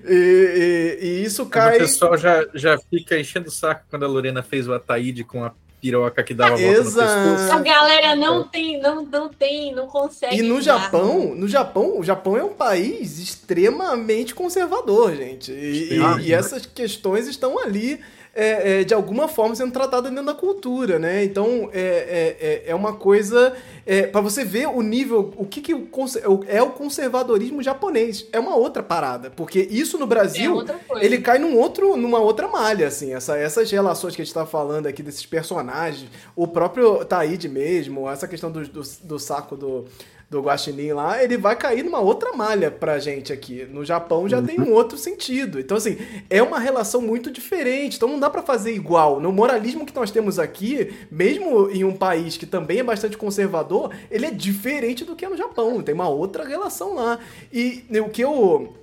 [0.06, 1.76] E, e- e isso Mas cai.
[1.78, 5.44] O pessoal já, já fica enchendo o saco quando a Lorena fez o Ataíde com
[5.46, 5.50] a
[5.82, 7.52] piroca que dava a volta no pescoço.
[7.54, 10.36] A galera não tem, não, não tem, não consegue.
[10.38, 10.80] E no lidar.
[10.80, 15.52] Japão, no Japão, o Japão é um país extremamente conservador, gente.
[15.52, 18.00] E, e- e essas questões estão ali,
[18.34, 21.24] é, é, de alguma forma, sendo tratadas dentro da cultura, né?
[21.24, 23.54] Então, é, é, é- é uma coisa...
[23.86, 25.90] É, para você ver o nível, o que, que o
[26.48, 28.26] é o conservadorismo japonês.
[28.32, 29.30] É uma outra parada.
[29.32, 30.66] Porque isso no É Brasil...
[30.88, 31.04] coisa.
[31.04, 33.14] Ele cai num outro, numa outra malha, assim.
[33.14, 38.10] Essa, essas relações que a gente tá falando aqui desses personagens, o próprio Taíde mesmo,
[38.10, 39.86] essa questão do, do, do saco do,
[40.32, 43.68] do Guaxinim lá, ele vai cair numa outra malha pra gente aqui.
[43.70, 45.60] No Japão já tem um outro sentido.
[45.60, 45.98] Então, assim,
[46.30, 47.98] é uma relação muito diferente.
[47.98, 49.20] Então não dá pra fazer igual.
[49.20, 53.94] No moralismo que nós temos aqui, mesmo em um país que também é bastante conservador,
[54.10, 55.84] ele é diferente do que é no Japão.
[55.84, 57.20] Tem uma outra relação lá.
[57.52, 58.74] E o que eu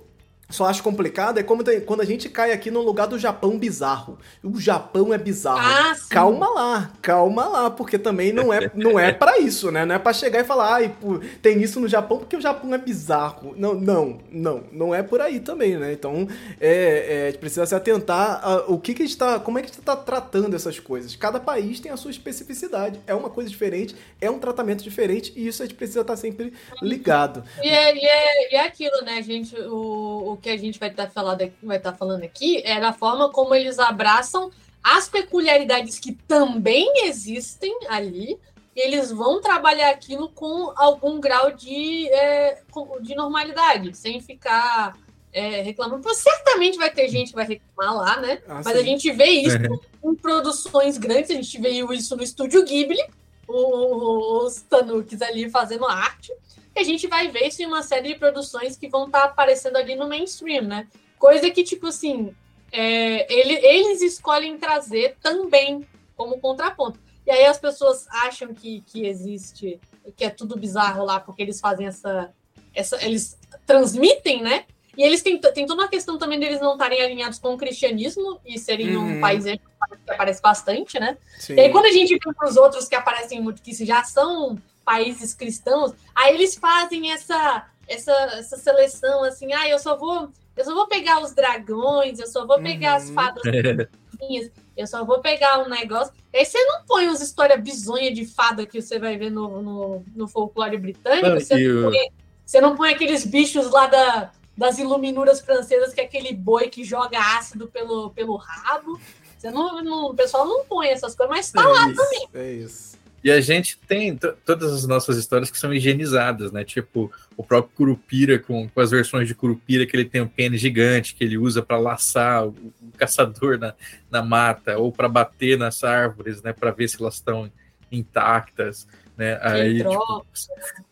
[0.49, 3.57] só acho complicado é como tem- quando a gente cai aqui no lugar do Japão
[3.57, 4.17] bizarro.
[4.43, 5.59] O Japão é bizarro.
[5.61, 6.09] Ah, sim.
[6.09, 9.85] calma lá, calma lá, porque também não é, não é para isso, né?
[9.85, 10.95] Não é pra chegar e falar, ai,
[11.41, 13.53] tem isso no Japão porque o Japão é bizarro.
[13.55, 15.93] Não, não, não, não é por aí também, né?
[15.93, 16.27] Então,
[16.59, 19.67] é, é, a gente precisa se atentar a, o que que está, como é que
[19.67, 21.15] a gente está tratando essas coisas.
[21.15, 25.47] Cada país tem a sua especificidade, é uma coisa diferente, é um tratamento diferente e
[25.47, 27.43] isso a gente precisa estar sempre ligado.
[27.61, 29.55] E é, e, é, e é aquilo, né, gente?
[29.61, 32.93] O, o que a gente vai estar falando, aqui- vai estar falando aqui é da
[32.93, 34.51] forma como eles abraçam
[34.83, 38.39] as peculiaridades que também existem ali.
[38.75, 42.61] E eles vão trabalhar aquilo com algum grau de, é,
[43.01, 44.95] de normalidade, sem ficar
[45.33, 46.01] é, reclamando.
[46.01, 48.41] Porque certamente vai ter gente que vai reclamar lá, né?
[48.47, 48.79] Ah, Mas sim.
[48.79, 49.57] a gente vê isso
[50.03, 53.01] em produções grandes, a gente vê isso no estúdio Ghibli,
[53.47, 56.31] os Tanukis ali fazendo arte,
[56.75, 59.75] e a gente vai ver isso em uma série de produções que vão estar aparecendo
[59.77, 60.87] ali no mainstream, né?
[61.17, 62.33] Coisa que, tipo assim,
[62.71, 66.99] é, ele- eles escolhem trazer também como contraponto.
[67.25, 69.79] E aí as pessoas acham que, que existe,
[70.15, 72.31] que é tudo bizarro lá, porque eles fazem essa.
[72.73, 74.65] essa eles transmitem, né?
[74.97, 78.39] E eles têm, tem toda uma questão também deles não estarem alinhados com o cristianismo
[78.45, 79.17] e serem Uhum.
[79.17, 79.61] um país que
[80.09, 81.17] aparece bastante, né?
[81.37, 81.53] Sim.
[81.53, 84.57] E aí, quando a gente vê para os outros que aparecem muito, que já são
[84.93, 90.29] países cristãos, aí eles fazem essa, essa, essa seleção assim, ah, eu só vou.
[90.57, 93.13] Eu só vou pegar os dragões, eu só vou pegar as Uhum.
[93.13, 93.43] fadas
[94.11, 96.11] fofinhas, eu só vou pegar um negócio.
[96.33, 100.03] Aí você não põe umas histórias bizonhas de fada que você vai ver no, no,
[100.15, 101.39] no folclore britânico.
[101.39, 101.97] Você, não põe,
[102.45, 106.83] você não põe aqueles bichos lá da, das iluminuras francesas, que é aquele boi que
[106.83, 108.99] joga ácido pelo, pelo rabo.
[109.37, 112.51] Você não, não- o pessoal não põe essas coisas, mas tá lá é isso, É
[112.53, 112.98] isso.
[113.23, 116.63] E a gente tem to- todas as nossas histórias que são higienizadas, né?
[116.63, 120.61] Tipo, o próprio Curupira, com, com as versões de Curupira, que ele tem um pênis
[120.61, 123.73] gigante, que ele usa para laçar o, o caçador na,
[124.09, 126.53] na mata, ou para bater nas árvores, né?
[126.53, 127.51] Para ver se elas estão
[127.91, 129.37] intactas, né?
[129.41, 130.23] Aí, tipo, troca,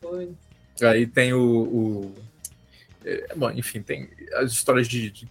[0.02, 0.34] coisa.
[0.82, 1.40] Aí tem o.
[1.42, 2.16] o-
[3.06, 5.10] é, bom, enfim, tem as histórias de.
[5.12, 5.28] de-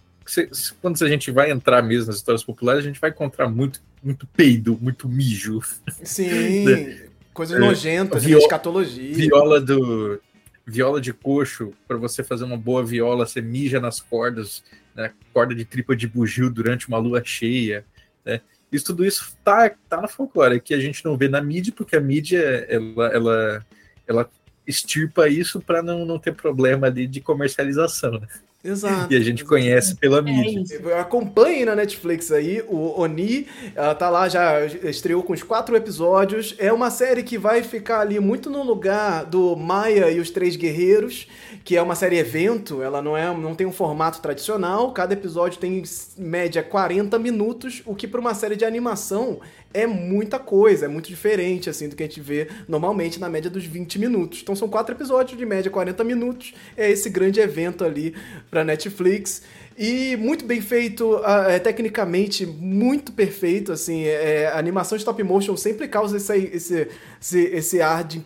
[0.81, 4.25] quando a gente vai entrar mesmo nas histórias populares, a gente vai encontrar muito, muito
[4.27, 5.61] peido, muito mijo.
[6.01, 6.97] Sim,
[7.33, 9.13] coisas É, nojentas, vio- escatologia.
[9.15, 10.21] Viola do.
[10.65, 15.13] Viola de coxo, para você fazer uma boa viola, você mija nas cordas, né?
[15.33, 17.85] Corda de tripa de bugio durante uma lua cheia,
[18.25, 18.41] né?
[18.69, 21.95] Isso, tudo isso tá, tá na folclore, que a gente não vê na mídia, porque
[21.95, 22.39] a mídia,
[22.69, 23.65] ela, ela,
[24.05, 24.29] ela
[24.67, 28.27] extirpa isso para não, não ter problema ali de comercialização, né?
[28.67, 29.13] Exato.
[29.13, 29.49] E a gente exato.
[29.49, 30.59] conhece pela É mídia.
[30.61, 30.93] isso.
[30.93, 36.55] Acompanhe na Netflix aí, o Oni, ela tá lá, já estreou com os quatro episódios.
[36.57, 40.55] É uma série que vai ficar ali muito no lugar do Maia e os Três
[40.55, 41.27] Guerreiros,
[41.63, 45.59] que é uma série evento, ela não, é, não tem um formato tradicional, cada episódio
[45.59, 45.83] tem em
[46.17, 49.39] média 40 minutos, o que para uma série de animação
[49.77, 53.49] é muita coisa, é muito diferente assim do que a gente vê normalmente na média
[53.49, 54.39] dos 20 minutos.
[54.41, 58.15] Então são quatro episódios de média 40 minutos, é esse grande evento ali
[58.49, 59.43] para Netflix.
[59.77, 65.55] E muito bem feito, ah, é, tecnicamente muito perfeito, assim, é, a animação stop motion
[65.55, 66.87] sempre causa esse, esse,
[67.21, 68.25] esse, esse ar de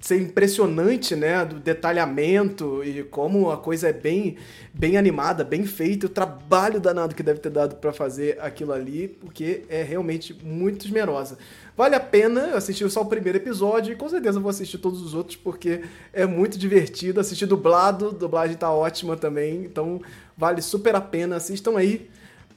[0.00, 1.44] ser impressionante, né?
[1.44, 4.36] Do detalhamento e como a coisa é bem,
[4.72, 9.08] bem animada, bem feita, o trabalho danado que deve ter dado para fazer aquilo ali,
[9.08, 11.38] porque é realmente muito esmerosa.
[11.76, 15.12] Vale a pena assistir só o primeiro episódio e com certeza vou assistir todos os
[15.12, 15.82] outros porque
[16.12, 17.20] é muito divertido.
[17.20, 20.00] Assistir dublado, dublagem tá ótima também, então
[20.36, 21.36] vale super a pena.
[21.36, 22.08] Assistam aí.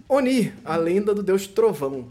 [0.08, 2.08] Oni, a lenda do Deus Trovão.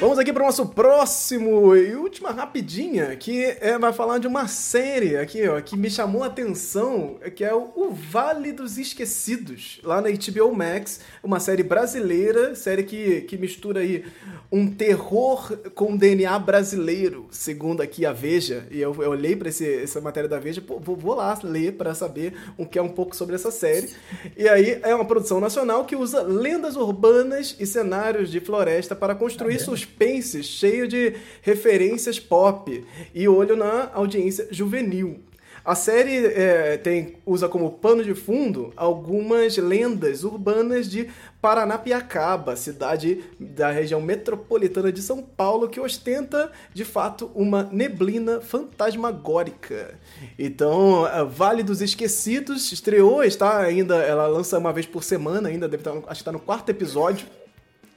[0.00, 4.46] Vamos aqui para o nosso próximo e última rapidinha, que é, vai falar de uma
[4.46, 10.00] série aqui, ó, que me chamou a atenção, que é o Vale dos Esquecidos, lá
[10.00, 14.04] na HBO Max, uma série brasileira, série que, que mistura aí
[14.52, 20.00] um terror com DNA brasileiro, segundo aqui a Veja, e eu, eu olhei para essa
[20.00, 23.16] matéria da Veja, pô, vou, vou lá ler para saber o que é um pouco
[23.16, 23.90] sobre essa série.
[24.36, 29.14] E aí é uma produção nacional que usa lendas urbanas e cenários de floresta para
[29.16, 32.84] construir ah, seus suspense cheio de referências pop
[33.14, 35.20] e olho na audiência juvenil.
[35.64, 41.10] A série é, tem, usa como pano de fundo algumas lendas urbanas de
[41.42, 49.94] Paranapiacaba, cidade da região metropolitana de São Paulo, que ostenta de fato uma neblina fantasmagórica.
[50.38, 55.82] Então, Vale dos Esquecidos estreou, está ainda, ela lança uma vez por semana, ainda deve
[55.82, 57.26] estar, acho que está no quarto episódio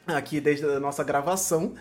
[0.08, 1.74] aqui desde a nossa gravação.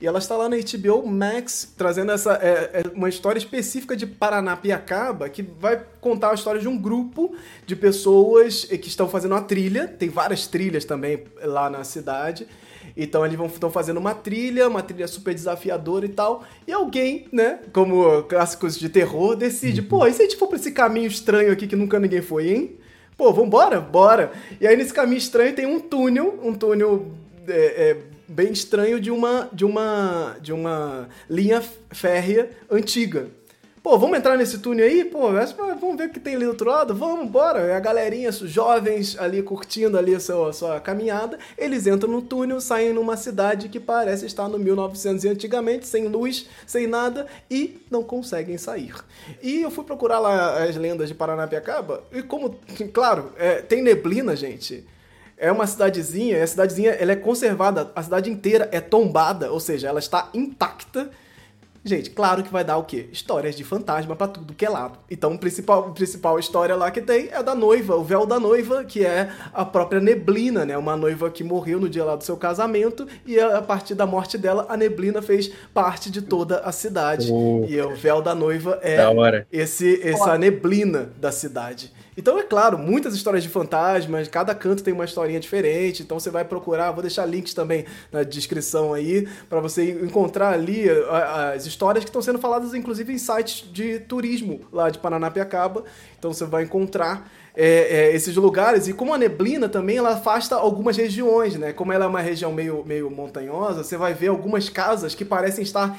[0.00, 4.06] E ela está lá na HBO Max, trazendo essa é, é uma história específica de
[4.06, 7.34] Paranapiacaba, que vai contar a história de um grupo
[7.66, 9.88] de pessoas que estão fazendo uma trilha.
[9.88, 12.46] Tem várias trilhas também lá na cidade.
[12.96, 16.44] Então eles vão estão fazendo uma trilha, uma trilha super desafiadora e tal.
[16.66, 19.88] E alguém, né, como clássicos de terror, decide, uhum.
[19.88, 22.50] pô, e se a gente for pra esse caminho estranho aqui que nunca ninguém foi,
[22.50, 22.76] hein?
[23.16, 23.80] Pô, vambora?
[23.80, 24.30] Bora!
[24.60, 27.12] E aí nesse caminho estranho tem um túnel, um túnel
[27.48, 27.96] é, é,
[28.26, 33.28] bem estranho de uma, de uma, de uma linha férrea antiga.
[33.82, 35.04] Pô, vamos entrar nesse túnel aí?
[35.04, 35.32] Pô,
[35.80, 36.94] vamos ver o que tem ali do outro lado?
[36.94, 37.60] Vamos, bora.
[37.60, 42.10] É a galerinha, os jovens ali curtindo ali a sua, a sua caminhada, eles entram
[42.10, 46.86] no túnel, saem numa cidade que parece estar no 1900 e antigamente, sem luz, sem
[46.86, 48.94] nada, e não conseguem sair.
[49.42, 52.58] E eu fui procurar lá as lendas de Paranapiacaba, e como,
[52.92, 54.84] claro, é, tem neblina, gente
[55.38, 59.60] é uma cidadezinha, e a cidadezinha ela é conservada, a cidade inteira é tombada, ou
[59.60, 61.08] seja, ela está intacta.
[61.84, 63.08] Gente, claro que vai dar o quê?
[63.12, 64.98] Histórias de fantasma para tudo que é lado.
[65.08, 68.38] Então, a principal, a principal história lá que tem é da noiva, o véu da
[68.38, 70.76] noiva, que é a própria neblina, né?
[70.76, 74.36] Uma noiva que morreu no dia lá do seu casamento e a partir da morte
[74.36, 77.30] dela, a neblina fez parte de toda a cidade.
[77.32, 77.64] Oh.
[77.66, 78.98] E o véu da noiva é
[79.50, 81.92] esse essa neblina da cidade.
[82.18, 86.30] Então, é claro, muitas histórias de fantasmas, cada canto tem uma historinha diferente, então você
[86.30, 90.86] vai procurar, vou deixar links também na descrição aí, para você encontrar ali
[91.54, 95.84] as histórias que estão sendo faladas, inclusive, em sites de turismo lá de Paranapiacaba.
[96.18, 98.88] Então você vai encontrar é, é, esses lugares.
[98.88, 101.72] E como a neblina também, ela afasta algumas regiões, né?
[101.72, 105.62] Como ela é uma região meio, meio montanhosa, você vai ver algumas casas que parecem
[105.62, 105.96] estar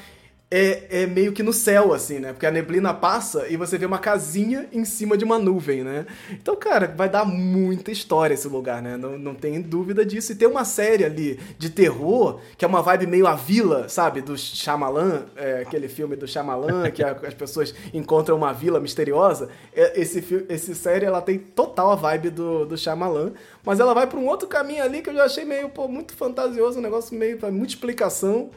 [0.52, 2.34] é, é meio que no céu, assim, né?
[2.34, 6.08] Porque a neblina passa e você vê uma casinha em cima de uma nuvem, né?
[6.32, 8.98] Então, cara, vai dar muita história esse lugar, né?
[8.98, 10.32] Não, não tem dúvida disso.
[10.32, 14.22] E tem uma série ali de terror, que é uma vibe meio a vila, sabe?
[14.22, 19.50] Do Shyamalan, é, aquele filme do Shyamalan, que a, as pessoas encontram uma vila misteriosa.
[19.72, 23.34] É, esse, esse série, ela tem total a vibe do, do Shyamalan,
[23.64, 26.14] mas ela vai para um outro caminho ali que eu já achei meio, pô, muito
[26.14, 28.50] fantasioso, um negócio meio, muita explicação.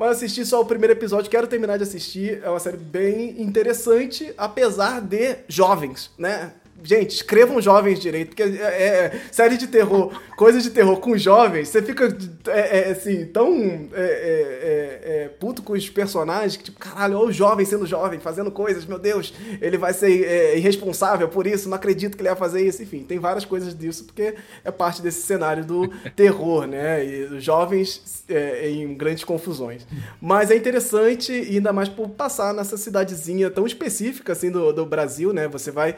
[0.00, 2.40] Mas assisti só o primeiro episódio, quero terminar de assistir.
[2.42, 6.54] É uma série bem interessante, apesar de jovens, né?
[6.82, 11.16] Gente, escrevam jovens direito, porque é, é, é série de terror, coisas de terror com
[11.16, 12.16] jovens, você fica
[12.48, 17.66] é, é assim, tão é, puto com os personagens que, tipo, caralho, olha o jovem
[17.66, 22.22] sendo jovem, fazendo coisas, meu Deus, ele vai ser irresponsável por isso, não acredito que
[22.22, 25.88] ele vai fazer isso, enfim, tem várias coisas disso, porque é parte desse cenário do
[26.16, 27.04] terror, né?
[27.04, 28.24] E os jovens
[28.62, 29.86] em grandes confusões.
[30.20, 35.32] Mas é interessante, ainda mais por passar nessa cidadezinha tão específica assim do, do Brasil,
[35.32, 35.48] né?
[35.48, 35.96] Você vai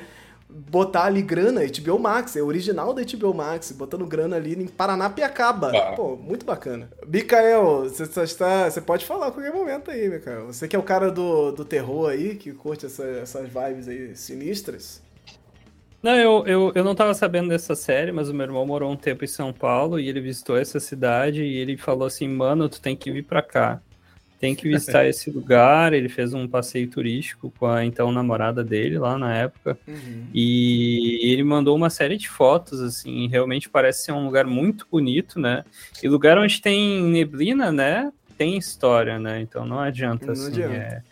[0.53, 5.73] botar ali grana, HBO Max, é original da HBO Max, botando grana ali em Paranapiacaba.
[5.75, 5.93] Ah.
[5.93, 6.91] Pô, muito bacana.
[7.07, 10.47] Micael, você está, você pode falar a qualquer momento aí, Micael.
[10.47, 14.15] Você que é o cara do, do terror aí, que curte essa, essas vibes aí
[14.15, 15.03] sinistras.
[16.03, 18.97] Não, eu, eu, eu não estava sabendo dessa série, mas o meu irmão morou um
[18.97, 22.81] tempo em São Paulo e ele visitou essa cidade e ele falou assim, mano, tu
[22.81, 23.81] tem que vir pra cá
[24.43, 25.93] tem que visitar esse lugar.
[25.93, 29.79] Ele fez um passeio turístico com a então namorada dele lá na época.
[29.87, 30.27] Uhum.
[30.35, 35.39] E ele mandou uma série de fotos, assim, realmente parece ser um lugar muito bonito,
[35.39, 35.65] né?
[36.03, 38.13] E lugar onde tem neblina, né?
[38.37, 39.41] tem história, né?
[39.41, 40.75] Então não adianta, Não assim, adianta.
[40.77, 41.03] É,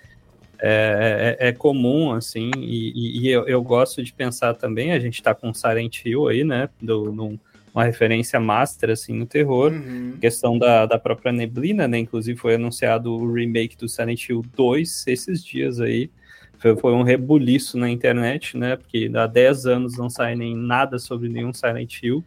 [0.62, 5.22] é, é- é comum, assim, e, e- eu, eu gosto de pensar também, a gente
[5.22, 6.68] tá com Silent Hill aí, né?
[6.83, 7.39] Do, num-
[7.75, 9.73] uma referência master, assim, no terror.
[9.73, 10.16] Uhum.
[10.21, 11.99] Questão da, da própria neblina, né?
[11.99, 16.11] Inclusive foi anunciado o remake do Silent Hill 2 esses dias aí.
[16.59, 18.77] Foi, foi um rebuliço na internet, né?
[18.77, 22.25] Porque há 10 anos não sai nem nada sobre nenhum Silent Hill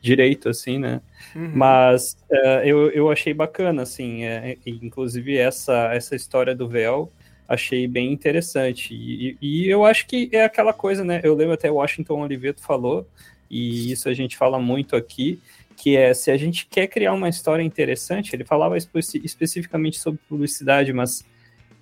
[0.00, 1.00] direito, assim, né?
[1.34, 1.50] Uhum.
[1.54, 7.12] Mas é, eu, eu achei bacana, assim, é, e, inclusive essa, essa história do véu
[7.48, 8.94] achei bem interessante.
[8.94, 11.20] E, e eu acho que é aquela coisa, né?
[11.22, 13.08] Eu lembro até o Washington Oliveto falou,
[13.50, 15.40] e isso a gente fala muito aqui,
[15.76, 20.20] que é se a gente quer criar uma história interessante, ele falava espe- especificamente sobre
[20.28, 21.24] publicidade, mas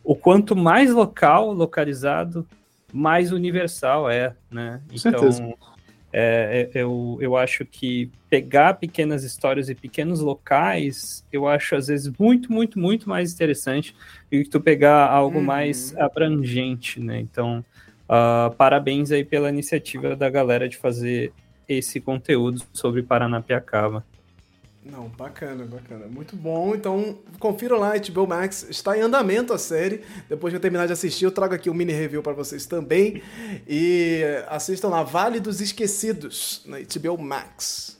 [0.03, 2.47] o quanto mais local, localizado,
[2.93, 4.81] mais universal é, né?
[4.97, 5.39] certeza.
[5.43, 5.59] Então,
[6.13, 11.89] é, é, eu, eu acho que pegar pequenas histórias e pequenos locais, eu acho às
[11.89, 13.95] vezes muito, muito, muito mais interessante
[14.31, 15.45] do que tu pegar algo Uhum.
[15.45, 17.19] mais abrangente, né?
[17.19, 17.65] Então,
[18.09, 21.33] ah, parabéns aí pela iniciativa da galera de fazer
[21.69, 24.05] esse conteúdo sobre Paranapiacaba.
[24.85, 26.07] Não, bacana, bacana.
[26.07, 26.75] Muito bom.
[26.75, 28.67] Então, confira lá, HBO Max.
[28.69, 30.03] Está em andamento a série.
[30.29, 33.23] Depois que eu terminar de assistir, eu trago aqui um mini review para vocês também.
[33.67, 37.99] E assistam lá, Vale dos Esquecidos, na HBO Max.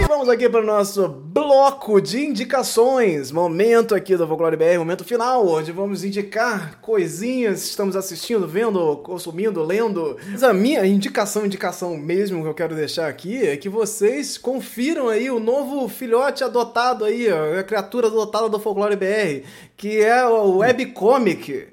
[0.00, 3.32] E vamos aqui para o nosso bloco de indicações.
[3.32, 9.62] Momento aqui do Folclore BR, momento final, onde vamos indicar coisinhas estamos assistindo, vendo, consumindo,
[9.62, 10.16] lendo.
[10.30, 15.08] Mas a minha indicação, indicação mesmo que eu quero deixar aqui é que vocês confiram
[15.08, 19.44] aí o novo filhote adotado aí, a criatura adotada do Folclore BR,
[19.76, 21.68] que é o webcomic.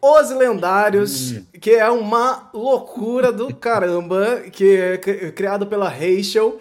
[0.00, 6.56] Os Lendários, que é uma loucura do caramba, que é cri- criado pela Rachel.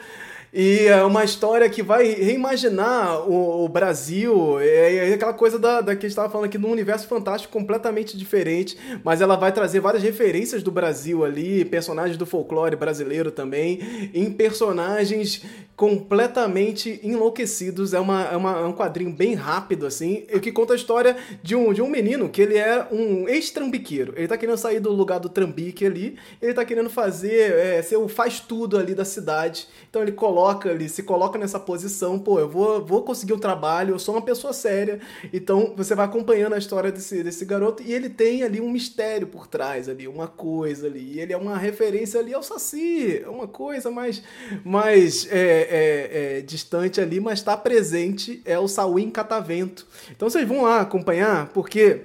[0.59, 4.59] E é uma história que vai reimaginar o, o Brasil.
[4.59, 7.53] É, é aquela coisa da, da que a gente estava falando aqui, num universo fantástico
[7.53, 8.75] completamente diferente.
[9.03, 14.31] Mas ela vai trazer várias referências do Brasil ali, personagens do folclore brasileiro também, em
[14.31, 15.43] personagens
[15.77, 17.93] completamente enlouquecidos.
[17.93, 21.55] É, uma, é, uma- é um quadrinho bem rápido, assim, que conta a história de
[21.55, 24.11] um, de um menino que ele é um ex-trambiqueiro.
[24.17, 27.95] Ele tá querendo sair do lugar do trambique ali, ele tá querendo fazer, é, ser
[27.97, 29.67] o faz-tudo ali da cidade.
[29.87, 33.93] Então ele coloca ali, se coloca nessa posição, pô, eu vou, vou conseguir um trabalho,
[33.93, 34.99] eu sou uma pessoa séria.
[35.31, 39.27] Então você vai acompanhando a história desse, desse garoto e ele tem ali um mistério
[39.27, 41.13] por trás ali, uma coisa ali.
[41.13, 44.23] E ele é uma referência ali ao Saci, é uma coisa mais,
[44.65, 49.85] mais é, é, é, distante ali, mas está presente, é o Sauim Catavento.
[50.11, 52.01] Então vocês vão lá acompanhar, porque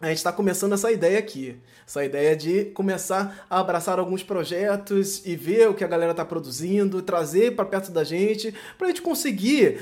[0.00, 1.56] a gente está começando essa ideia aqui.
[1.84, 6.24] Essa ideia de começar a abraçar alguns projetos e ver o que a galera está
[6.24, 9.78] produzindo, trazer para perto da gente, para a gente conseguir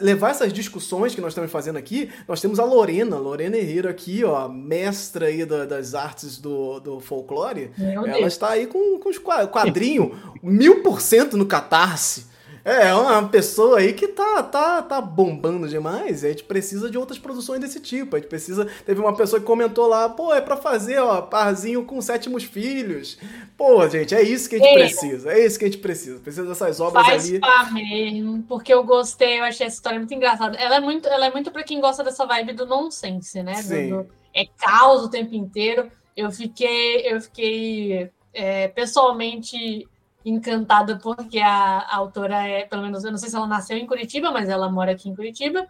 [0.00, 2.08] levar essas discussões que nós estamos fazendo aqui.
[2.26, 7.00] Nós temos a Lorena, Lorena Herrero aqui, ó, mestra aí da- das artes do, do
[7.00, 7.70] folclore.
[8.16, 10.10] Ela está aí com, com os qua- quadrinhos
[10.42, 12.31] mil por cento no catarse.
[12.64, 16.24] É, uma pessoa aí que tá, tá, tá bombando demais.
[16.24, 18.14] A gente precisa de outras produções desse tipo.
[18.14, 18.66] A gente precisa.
[18.86, 23.18] Teve uma pessoa que comentou lá, pô, é pra fazer, ó, parzinho com sétimos filhos.
[23.56, 24.74] Pô, gente, é isso que a gente É.
[24.74, 25.32] precisa.
[25.32, 26.20] É isso que a gente precisa.
[26.20, 27.40] Precisa dessas obras Faz ali.
[27.40, 30.56] pá mesmo, porque eu gostei, eu achei essa história muito engraçada.
[30.56, 33.54] Ela é muito, ela é muito pra quem gosta dessa vibe do nonsense, né?
[33.56, 33.88] Do- Sim.
[33.90, 35.90] do- é caos o tempo inteiro.
[36.16, 39.86] Eu fiquei, eu fiquei é, pessoalmente
[40.24, 43.86] encantada porque a, a autora é, pelo menos, eu não sei se ela nasceu em
[43.86, 45.66] Curitiba, mas ela mora aqui em Curitiba.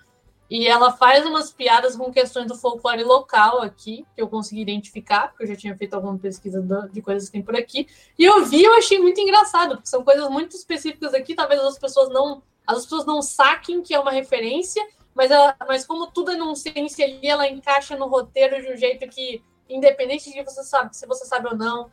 [0.50, 5.28] E ela faz umas piadas com questões do folclore local aqui, que eu consegui identificar,
[5.28, 6.60] porque eu já tinha feito alguma pesquisa
[6.92, 7.86] de coisas que tem por aqui.
[8.18, 11.78] E eu vi, eu achei muito engraçado, porque são coisas muito específicas aqui, talvez as
[11.78, 16.32] pessoas não, as pessoas não saquem que é uma referência, mas, ela, mas como tudo
[16.32, 20.94] é nonsense ali, ela encaixa no roteiro de um jeito que, independente de você sabe,
[20.94, 21.90] se você sabe ou não,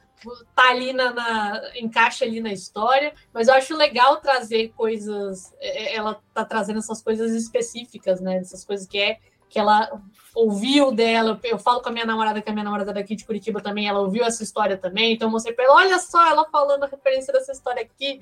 [0.55, 5.95] tá ali na, na- encaixa ali na história, mas eu acho legal trazer coisas, é,
[5.95, 9.99] ela tá trazendo essas coisas específicas, né, essas coisas que é que ela
[10.35, 13.59] ouviu dela, eu falo com a minha namorada, que a minha namorada daqui de Curitiba
[13.59, 16.83] também, ela ouviu essa história também, então eu mostrei pra ela, olha só, ela falando
[16.83, 18.21] a referência dessa história aqui.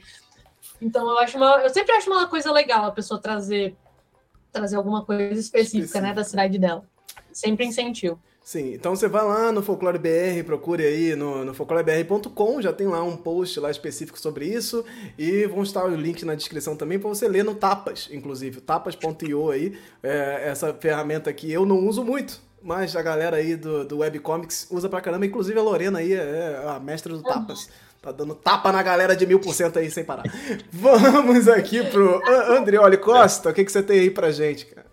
[0.82, 3.76] Então eu acho uma, eu sempre acho uma coisa legal a pessoa trazer
[4.52, 6.84] trazer alguma coisa específica, né, da cidade dela.
[7.34, 8.20] Sempre incentivo.
[8.48, 12.88] Sim, então você vai lá no Folclore BR, procure aí no, no folclorebr.com, já tem
[12.88, 14.86] lá um post lá específico sobre isso
[15.18, 19.52] e vão estar o link na descrição também para você ler no Tapas, inclusive, tapas.io
[19.52, 23.98] aí, é, essa ferramenta aqui eu não uso muito, mas a galera aí do, do
[23.98, 25.26] webcomics usa pra caramba.
[25.26, 27.68] Inclusive a Lorena aí é a mestra do tapas.
[28.02, 30.24] Tá dando tapa na galera de mil por cento aí sem parar.
[30.72, 32.22] Vamos aqui pro
[32.58, 33.50] Andrioli Costa.
[33.50, 34.87] O que, que você tem aí pra gente, cara?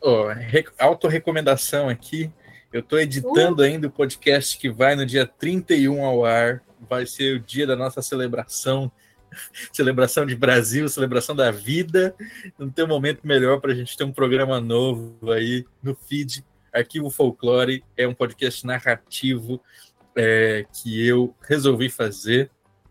[0.00, 0.26] Oh,
[0.78, 2.30] auto-recomendação aqui.
[2.72, 6.62] Eu tô editando ainda o podcast que vai no dia 31 ao ar.
[6.88, 8.92] Vai ser o dia da nossa celebração
[9.72, 12.14] celebração de Brasil, celebração da vida.
[12.58, 16.44] Não tem um momento melhor para a gente ter um programa novo aí no feed.
[16.72, 19.60] Arquivo Folclore é um podcast narrativo
[20.14, 22.50] é, que eu resolvi fazer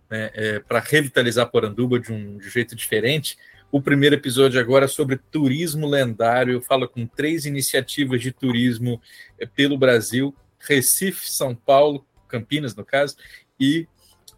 [0.10, 3.38] né, é, para revitalizar Poranduba de um, de um jeito diferente.
[3.76, 6.54] O primeiro episódio agora sobre turismo lendário.
[6.54, 9.02] Eu falo com três iniciativas de turismo
[9.38, 13.18] é, pelo Brasil: Recife, São Paulo, Campinas, no caso,
[13.60, 13.86] e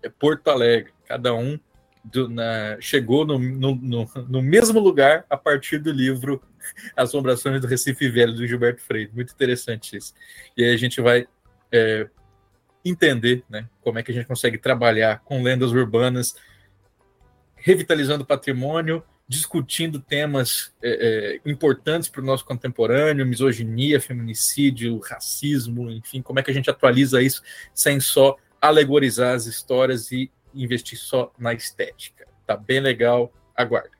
[0.01, 0.91] é, Porto Alegre.
[1.05, 1.59] Cada um
[2.03, 6.41] do, na, chegou no, no, no, no, mesmo lugar a partir do livro
[6.97, 9.11] Assombrações do Recife Velho, do Gilberto Freire.
[9.13, 10.15] Muito interessante isso.
[10.57, 11.27] E aí a gente vai
[11.71, 12.09] é,
[12.83, 16.35] entender né, como é que a gente consegue trabalhar com lendas urbanas,
[17.55, 25.91] revitalizando o patrimônio, discutindo temas é, é, importantes para o nosso contemporâneo, misoginia, feminicídio, racismo,
[25.91, 27.41] enfim, como é que a gente atualiza isso
[27.73, 32.25] sem só alegorizar as histórias e investir só na estética.
[32.45, 33.91] Tá bem legal, aguarde.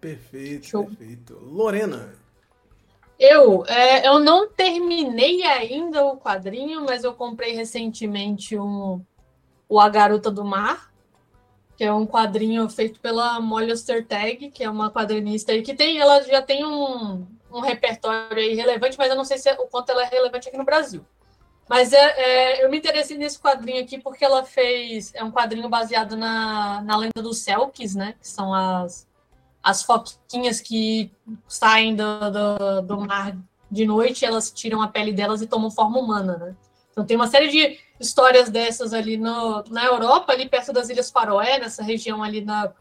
[0.00, 0.84] Perfeito, Show.
[0.84, 1.38] perfeito.
[1.42, 2.14] Lorena.
[3.18, 9.04] Eu, é, eu não terminei ainda o quadrinho, mas eu comprei recentemente um,
[9.68, 10.92] o A Garota do Mar,
[11.78, 16.00] que é um quadrinho feito pela Molly Ostertag, que é uma quadrinista aí que tem,
[16.00, 19.68] ela já tem um, um repertório aí relevante, mas eu não sei se é, o
[19.68, 21.06] quanto ela é relevante aqui no Brasil.
[21.68, 25.14] Mas é, é, eu me interessei nesse quadrinho aqui porque ela fez.
[25.14, 28.14] É um quadrinho baseado na, na lenda dos Selkies, né?
[28.20, 29.06] Que são as,
[29.62, 31.12] as foquinhas que
[31.46, 33.36] saem do, do, do mar
[33.70, 36.56] de noite, elas tiram a pele delas e tomam forma humana, né?
[36.98, 41.12] Então tem uma série de histórias dessas ali no, na Europa, ali perto das Ilhas
[41.12, 42.72] Faroé, nessa região ali na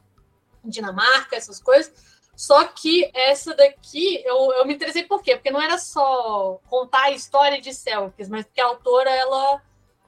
[0.66, 1.94] Dinamarca, essas coisas.
[2.36, 5.36] Só que essa daqui, eu, eu me interessei por quê?
[5.36, 9.62] Porque não era só contar a história de Selkies, mas porque a autora, ela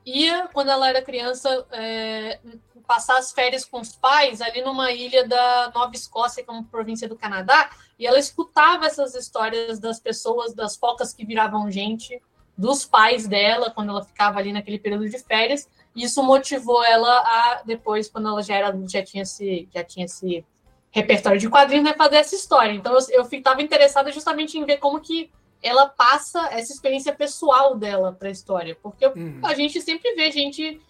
[0.03, 2.39] ia, quando ela era criança, é,
[2.87, 6.63] passar as férias com os pais ali numa ilha da Nova Escócia, que é uma
[6.63, 12.19] província do Canadá, e ela escutava essas histórias das pessoas, das focas que viravam gente,
[12.59, 17.19] dos pais dela, quando ela ficava ali naquele período de férias, e isso motivou ela
[17.19, 19.67] a, depois, quando ela já, era, já tinha se...
[19.73, 20.45] Já tinha se
[20.91, 22.73] repertório de quadrinhos é fazer essa história.
[22.73, 25.29] Então eu estava interessada justamente em ver como que
[25.61, 29.39] ela passa essa experiência pessoal dela para a história, porque uhum.
[29.43, 30.81] a gente sempre vê gente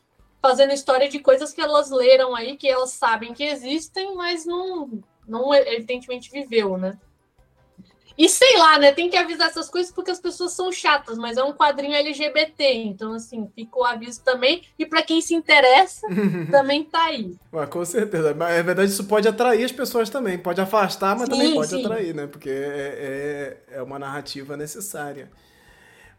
[0.41, 5.01] fazendo história de coisas que elas leram aí, que elas sabem que existem, mas não,
[5.27, 6.97] não evidentemente viveu, né?
[8.19, 8.91] E sei lá, né?
[8.91, 12.73] Tem que avisar essas coisas porque as pessoas são chatas, mas é um quadrinho LGBT,
[12.73, 14.61] então assim, fica o aviso também.
[14.77, 16.05] E para quem se interessa,
[16.51, 17.37] também tá aí.
[17.53, 18.33] Ué, com certeza.
[18.33, 20.37] Mas na verdade isso pode atrair as pessoas também.
[20.37, 21.85] Pode afastar, mas sim, também pode sim.
[21.85, 22.27] atrair, né?
[22.27, 25.31] Porque é, é, é, uma narrativa necessária.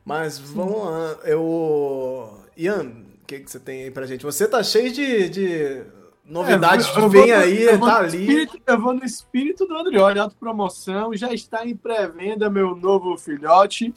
[0.02, 1.18] Mas vamos lá.
[1.24, 2.34] Eu.
[2.56, 2.84] Ian,
[3.22, 4.24] o que, que você tem aí pra gente?
[4.24, 5.82] Você tá cheio de, de
[6.30, 8.18] Novidades é, vem aí, eu tá ali.
[8.18, 11.12] Espírito, eu vou no espírito do Andrioli, autopromoção.
[11.12, 13.92] Já está em pré-venda meu novo filhote,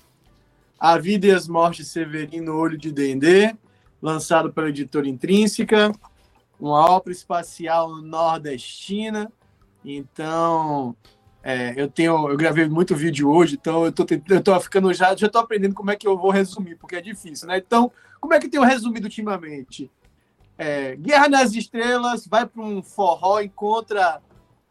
[0.80, 3.56] A Vida e as Mortes Severino Olho de Dendê,
[4.02, 5.92] lançado pela editora Intrínseca,
[6.60, 9.32] uma obra espacial nordestina.
[9.86, 10.96] Então,
[11.44, 15.16] é, eu tenho, eu gravei muito vídeo hoje, então eu tô, eu tô ficando já,
[15.16, 17.60] já tô aprendendo como é que eu vou resumir, porque é difícil, né?
[17.60, 19.92] Então, como é que eu tenho resumido ultimamente?
[20.64, 24.22] É, Guerra nas Estrelas, vai para um forró, encontra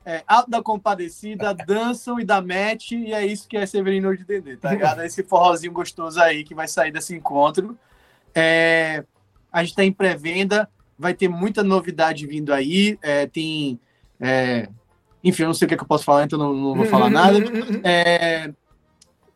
[0.06, 4.24] é, Alto da Compadecida, dançam e dá match, e é isso que é Severino de
[4.24, 5.02] Dendê, tá ligado?
[5.02, 7.78] Esse forrozinho gostoso aí que vai sair desse encontro.
[8.34, 9.04] É,
[9.52, 10.66] a gente está em pré-venda,
[10.98, 13.78] vai ter muita novidade vindo aí, é, tem...
[14.18, 14.68] É,
[15.22, 16.86] enfim, eu não sei o que, é que, eu posso falar, então não, não vou
[16.86, 17.38] falar nada.
[17.84, 18.50] É,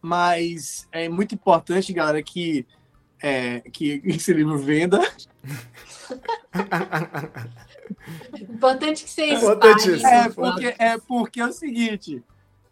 [0.01, 2.67] mas é muito importante, galera, que,
[3.23, 5.01] é, que esse livro venda.
[8.49, 10.05] Importante que você espalhe.
[10.05, 12.23] É porque, é porque é o seguinte: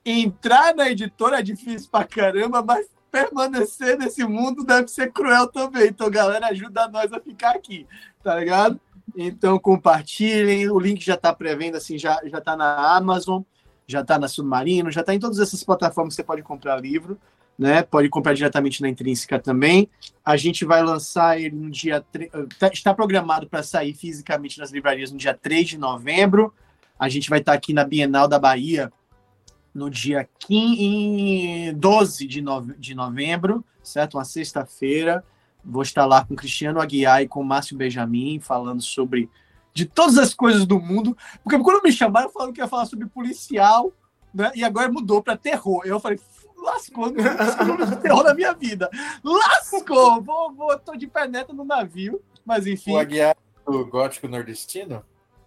[0.04, 5.88] entrar na editora é difícil pra caramba, mas permanecer nesse mundo deve ser cruel também.
[5.88, 7.86] Então, galera, ajuda nós a ficar aqui,
[8.22, 8.80] tá ligado?
[9.16, 10.68] Então, compartilhem.
[10.70, 13.42] O link já tá pré-venda, assim, já, já tá na Amazon,
[13.86, 17.18] já tá na Submarino, já tá em todas essas plataformas que você pode comprar livro
[17.58, 17.82] né?
[17.82, 19.88] Pode comprar diretamente na Intrínseca também.
[20.24, 22.04] A gente vai lançar ele no dia.
[22.58, 26.52] Tá, está programado para sair fisicamente nas livrarias no dia 3 de novembro.
[26.98, 28.92] A gente vai estar aqui na Bienal da Bahia
[29.74, 34.16] no dia 15, 12 de, nove, de novembro, certo?
[34.16, 35.24] Uma sexta-feira.
[35.64, 39.28] Vou estar lá com Cristiano Aguiar e com Márcio Benjamin, falando sobre
[39.72, 41.16] de todas as coisas do mundo.
[41.42, 43.92] Porque quando me chamaram, falaram que ia falar sobre policial,
[44.32, 44.52] né?
[44.54, 45.82] E agora mudou para terror.
[45.84, 46.20] Eu falei,
[46.64, 48.90] lascou, não terror na minha vida.
[49.22, 50.22] Lascou!
[50.22, 52.20] Vou, vou, tô de perneta no navio.
[52.44, 52.92] Mas enfim.
[52.92, 53.36] O Aguiar
[53.66, 55.04] do Gótico Nordestino?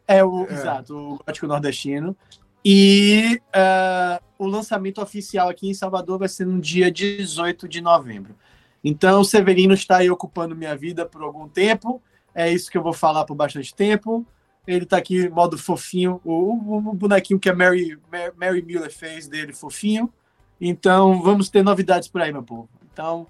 [0.08, 0.54] É o, é.
[0.54, 2.16] exato, o Gótico Nordestino.
[2.64, 8.36] E uh, o lançamento oficial aqui em Salvador vai ser no dia 18 de novembro.
[8.84, 12.02] Então, o Severino está aí ocupando minha vida por algum tempo.
[12.34, 14.26] É isso que eu vou falar por bastante tempo.
[14.66, 16.20] Ele está aqui, modo fofinho.
[16.24, 17.98] O, o, o bonequinho que a Mary,
[18.36, 20.12] Mary Miller fez dele, fofinho.
[20.60, 22.70] Então, vamos ter novidades por aí, meu povo.
[22.92, 23.28] Então,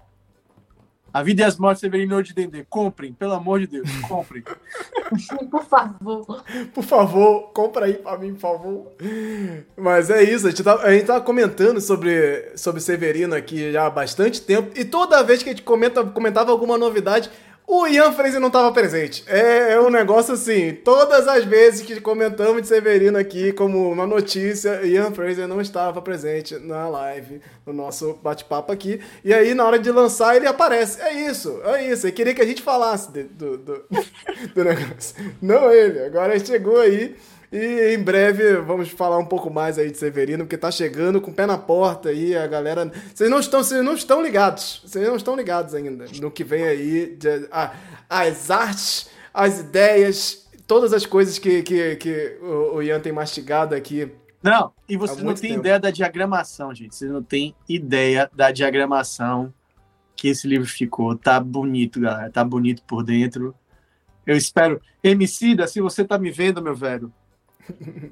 [1.12, 2.64] a vida e as mortes Severino de Dendê.
[2.68, 4.42] Comprem, pelo amor de Deus, comprem.
[5.50, 6.44] por favor.
[6.74, 8.92] Por favor, compra aí pra mim, por favor.
[9.76, 13.86] Mas é isso, a gente, tá, a gente tava comentando sobre, sobre Severino aqui já
[13.86, 14.70] há bastante tempo.
[14.78, 17.30] E toda vez que a gente comenta, comentava alguma novidade,
[17.70, 19.22] o Ian Fraser não estava presente.
[19.26, 24.06] É, é, um negócio assim, todas as vezes que comentamos de Severino aqui como uma
[24.06, 29.02] notícia, Ian Fraser não estava presente na live, no nosso bate-papo aqui.
[29.22, 30.98] E aí, na hora de lançar, ele aparece.
[31.02, 32.06] É isso, é isso.
[32.06, 33.84] Ele queria que a gente falasse de, do, do,
[34.54, 35.14] do negócio.
[35.42, 37.14] Não ele, agora chegou aí.
[37.50, 41.30] E em breve vamos falar um pouco mais aí de Severino, porque tá chegando com
[41.30, 42.90] o pé na porta aí, a galera.
[43.14, 44.82] Vocês não estão, vocês não estão ligados.
[44.84, 47.74] Vocês não estão ligados ainda no que vem aí, de, a,
[48.08, 53.74] as artes, as ideias, todas as coisas que, que, que o, o Ian tem mastigado
[53.74, 54.12] aqui.
[54.42, 56.94] Não, e vocês não têm ideia da diagramação, gente.
[56.94, 59.52] Vocês não têm ideia da diagramação
[60.14, 61.16] que esse livro ficou.
[61.16, 62.30] Tá bonito, galera.
[62.30, 63.54] Tá bonito por dentro.
[64.26, 64.80] Eu espero.
[65.02, 67.12] Emicida, se você tá me vendo, meu velho,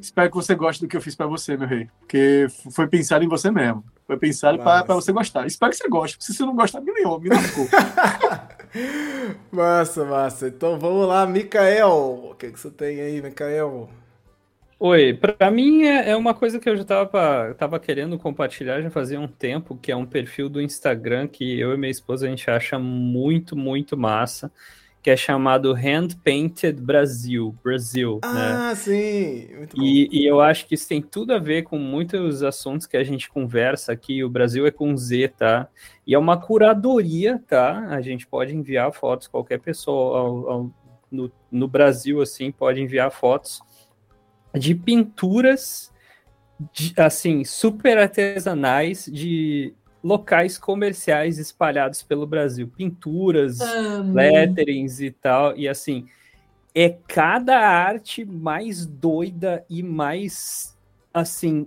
[0.01, 1.89] Espero que você goste do que eu fiz para você, meu rei.
[2.01, 3.85] Porque foi pensado em você mesmo.
[4.07, 5.47] Foi pensado para você gostar.
[5.47, 6.17] Espero que você goste.
[6.21, 7.67] Se você não gostar, me leu, me lascou.
[9.51, 10.49] massa, massa.
[10.49, 12.31] Então vamos lá, Mikael.
[12.31, 13.89] O que, que você tem aí, Mikael?
[14.79, 18.91] Oi, para mim é, é, uma coisa que eu já tava, tava querendo compartilhar já
[18.91, 22.29] fazia um tempo, que é um perfil do Instagram que eu e minha esposa a
[22.29, 24.53] gente acha muito, muito massa
[25.07, 28.53] que é chamado Hand Painted Brasil, Brasil, ah, né?
[28.57, 29.83] Ah, sim, muito bom.
[29.85, 33.05] E, e, eu acho que isso tem tudo a ver com muitos assuntos que a
[33.05, 34.25] gente conversa aqui.
[34.25, 35.69] O Brasil é com Z, tá?
[36.05, 37.87] E é uma curadoria, tá?
[37.91, 40.71] A gente pode enviar fotos, qualquer pessoa ao, ao,
[41.09, 43.61] no, no Brasil, assim, pode enviar fotos
[44.53, 45.93] de pinturas,
[46.73, 49.73] de, assim, super artesanais de
[50.07, 54.15] locais comerciais espalhados pelo Brasil, pinturas, Amém.
[54.15, 56.07] letterings e tal, e assim,
[56.73, 60.79] é cada arte mais doida e mais
[61.13, 61.67] assim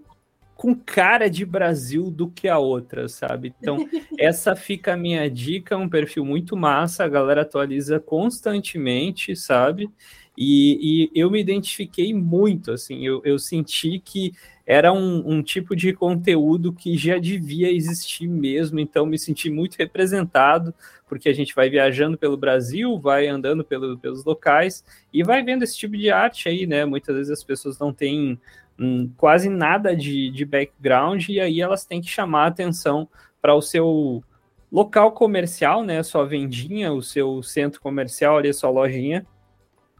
[0.56, 3.54] com cara de Brasil do que a outra, sabe?
[3.60, 3.78] Então,
[4.20, 9.90] essa fica a minha dica, um perfil muito massa, a galera atualiza constantemente, sabe?
[10.38, 14.34] E, e eu me identifiquei muito, assim, eu, eu senti que
[14.72, 19.76] era um, um, tipo de conteúdo que já devia existir mesmo, então me senti muito
[19.76, 20.72] representado,
[21.08, 25.64] porque a gente vai viajando pelo Brasil, vai andando pelo, pelos locais e vai vendo
[25.64, 26.86] esse tipo de arte aí, né?
[26.86, 28.40] Muitas vezes as pessoas não têm
[28.78, 33.10] hum, quase nada de, de background e aí elas têm que chamar a atenção
[33.42, 34.24] para o seu
[34.72, 36.04] local comercial, né?
[36.04, 39.26] Sua vendinha, o seu centro comercial ali, a sua lojinha,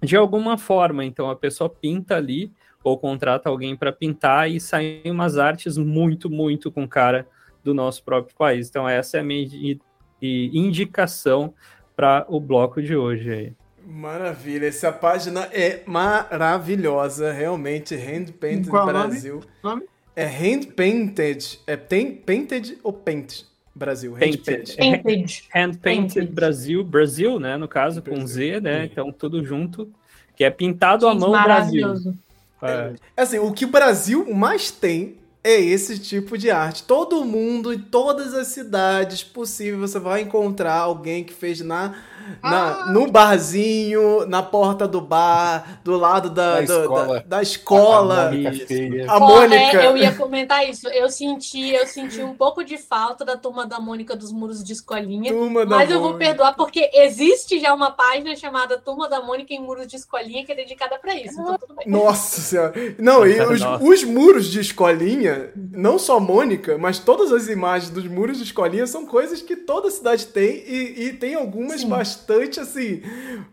[0.04, 1.04] de alguma forma.
[1.04, 2.54] Então a pessoa pinta ali
[2.84, 7.28] ou contrata alguém para pintar e saem umas artes muito, muito com cara
[7.64, 8.70] do nosso próprio país.
[8.70, 9.78] Então, essa é a minha
[10.22, 11.54] indicação
[11.96, 13.54] para o bloco de hoje aí.
[13.86, 19.42] Maravilha, essa página é maravilhosa, realmente, Hand Painted Qual Brasil.
[19.64, 19.84] Nome?
[20.16, 24.14] É Hand Painted, é tem, Painted ou Paint Brasil?
[24.14, 24.76] Hand Painted.
[24.76, 25.50] Painted.
[25.56, 28.22] Hand Painted Brasil, Brasil, né, no caso, Brasil.
[28.22, 29.92] com Z, né, então tudo junto,
[30.36, 32.14] que é pintado Gente, à mão Brasil.
[32.62, 32.94] É.
[33.18, 33.22] é.
[33.22, 36.84] Assim, o que o Brasil mais tem é esse tipo de arte.
[36.84, 41.96] Todo mundo, em todas as cidades possíveis, você vai encontrar alguém que fez na
[42.44, 42.92] na, ah.
[42.92, 47.06] no barzinho, na porta do bar, do lado da, da, escola.
[47.08, 48.28] Da, da escola.
[48.28, 49.12] A, Mônica.
[49.12, 49.82] A Mônica.
[49.82, 50.88] É, eu ia comentar isso.
[50.90, 54.74] Eu senti, eu senti um pouco de falta da turma da Mônica dos Muros de
[54.74, 55.32] Escolinha.
[55.32, 59.62] Turma mas eu vou perdoar porque existe já uma página chamada Turma da Mônica em
[59.62, 61.40] Muros de Escolinha que é dedicada para isso.
[61.40, 61.88] Então tudo bem.
[61.88, 62.74] Nossa Senhora.
[62.98, 67.90] Não, e os, os muros de escolinha escolinha, não só Mônica, mas todas as imagens
[67.92, 71.90] dos muros de escolinha são coisas que toda cidade tem e, e tem algumas Sim.
[71.90, 73.02] bastante assim.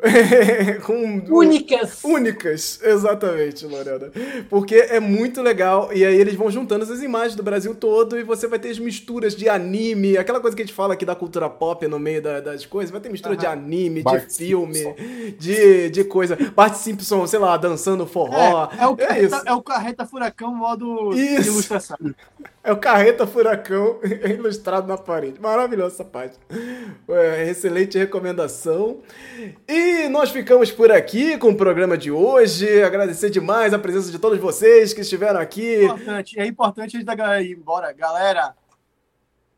[0.84, 2.02] com, Únicas.
[2.04, 4.10] Únicas, exatamente, Lorena.
[4.48, 5.90] Porque é muito legal.
[5.92, 8.78] E aí eles vão juntando essas imagens do Brasil todo e você vai ter as
[8.78, 12.22] misturas de anime, aquela coisa que a gente fala aqui da cultura pop no meio
[12.22, 12.90] da- das coisas.
[12.90, 14.94] Vai ter mistura de anime, Bart de filme,
[15.38, 16.36] de, de coisa.
[16.54, 18.68] Bart Simpson, sei lá, dançando forró.
[18.78, 19.42] É, é, o é carreta, isso.
[19.46, 21.65] é o carreta furacão modo Isso.
[22.62, 25.40] É o Carreta Furacão ilustrado na parede.
[25.40, 26.38] Maravilhosa essa.
[27.08, 29.02] É, excelente recomendação.
[29.68, 32.82] E nós ficamos por aqui com o programa de hoje.
[32.82, 35.84] Agradecer demais a presença de todos vocês que estiveram aqui.
[35.84, 37.92] importante, é importante da galera ir embora.
[37.92, 38.54] Galera,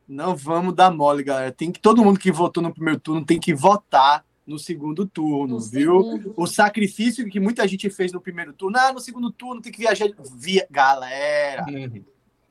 [0.06, 1.52] não vamos dar mole, galera.
[1.52, 5.55] Tem que, todo mundo que votou no primeiro turno tem que votar no segundo turno,
[5.57, 6.03] No viu?
[6.03, 6.34] segundo.
[6.36, 9.78] O sacrifício que muita gente fez no primeiro turno, ah, no segundo turno tem que
[9.80, 10.09] viajar.
[10.36, 10.66] Via...
[10.70, 12.03] Galera, Uhum.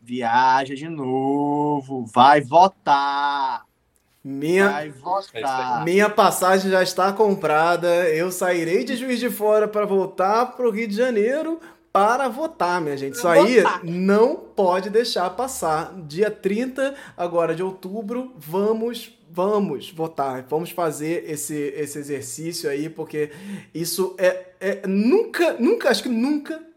[0.01, 3.65] viaja de novo, vai votar,
[4.23, 5.83] Minha, vai votar.
[5.83, 7.87] minha passagem já está comprada.
[8.09, 11.59] Eu sairei de Juiz de Fora para voltar para o Rio de Janeiro
[11.91, 13.15] para votar, minha gente.
[13.15, 15.93] Isso aí não pode deixar passar.
[16.07, 20.45] Dia 30 agora de outubro, vamos vamos votar.
[20.49, 23.31] Vamos fazer esse, esse exercício aí, porque
[23.73, 26.67] isso é, é nunca, nunca, acho que nunca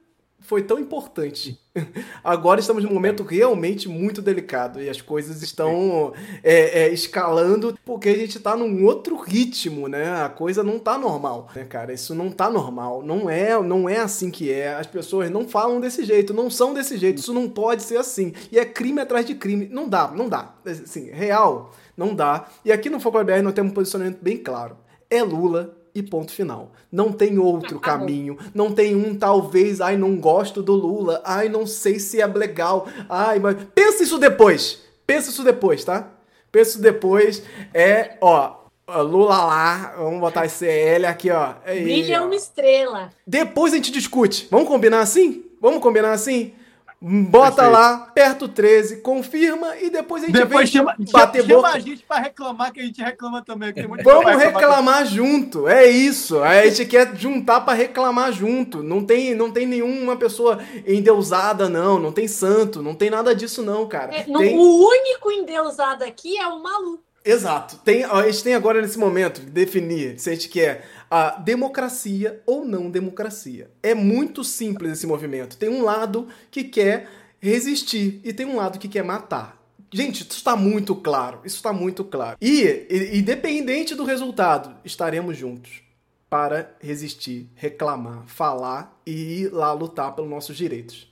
[0.51, 1.61] foi tão importante.
[2.25, 8.09] Agora estamos num momento realmente muito delicado e as coisas estão é, é, escalando porque
[8.09, 10.11] a gente tá num outro ritmo, né?
[10.23, 11.93] A coisa não tá normal, né, cara?
[11.93, 13.01] Isso não tá normal.
[13.03, 14.75] Não é, não é assim que é.
[14.75, 17.19] As pessoas não falam desse jeito, não são desse jeito.
[17.19, 18.33] Isso não pode ser assim.
[18.51, 19.69] E é crime atrás de crime.
[19.71, 20.53] Não dá, não dá.
[20.67, 22.47] Assim, real, não dá.
[22.65, 24.79] E aqui no Foco BR nós temos um posicionamento bem claro.
[25.11, 26.73] É Lula e ponto final.
[26.91, 28.39] Não tem outro caminho.
[28.55, 31.21] Não tem um talvez, ai, não gosto do Lula.
[31.27, 32.89] Ai, não sei se é legal.
[33.07, 34.81] Ai, mas pensa isso depois.
[35.07, 36.09] Pensa isso depois, tá?
[36.51, 37.43] Pensa isso depois.
[37.75, 41.53] É, ó, Lula lá, vamos botar esse L aqui, ó.
[41.67, 43.11] Brilha uma estrela.
[43.27, 44.49] Depois a gente discute.
[44.51, 45.45] Vamos combinar assim?
[45.61, 46.55] Vamos combinar assim?
[47.03, 47.73] Bota Perfeito.
[47.73, 51.69] lá, perto 13, confirma e depois a gente Depois vem chama, bater chama boca.
[51.75, 53.69] a gente pra reclamar, que a gente reclama também.
[53.73, 56.43] que tem muito Vamos reclamar junto, é isso.
[56.43, 58.83] A gente quer juntar pra reclamar junto.
[58.83, 61.99] Não tem, não tem nenhuma pessoa endeusada, não.
[61.99, 64.15] Não tem santo, não tem nada disso, não, cara.
[64.15, 67.01] É, não, Tem- O único endeusado aqui é o Malu.
[67.25, 67.77] Exato.
[67.85, 72.41] Tem, a gente tem agora nesse momento que definir se a gente quer a democracia
[72.47, 73.71] ou não democracia.
[73.83, 75.57] É muito simples esse movimento.
[75.57, 77.09] Tem um lado que quer
[77.39, 79.61] resistir e tem um lado que quer matar.
[79.93, 81.41] Gente, isso está muito claro.
[81.45, 82.37] Isso está muito claro.
[82.41, 85.83] E- independente do resultado, estaremos juntos
[86.29, 91.10] para resistir, reclamar, falar e ir lá lutar pelos nossos direitos.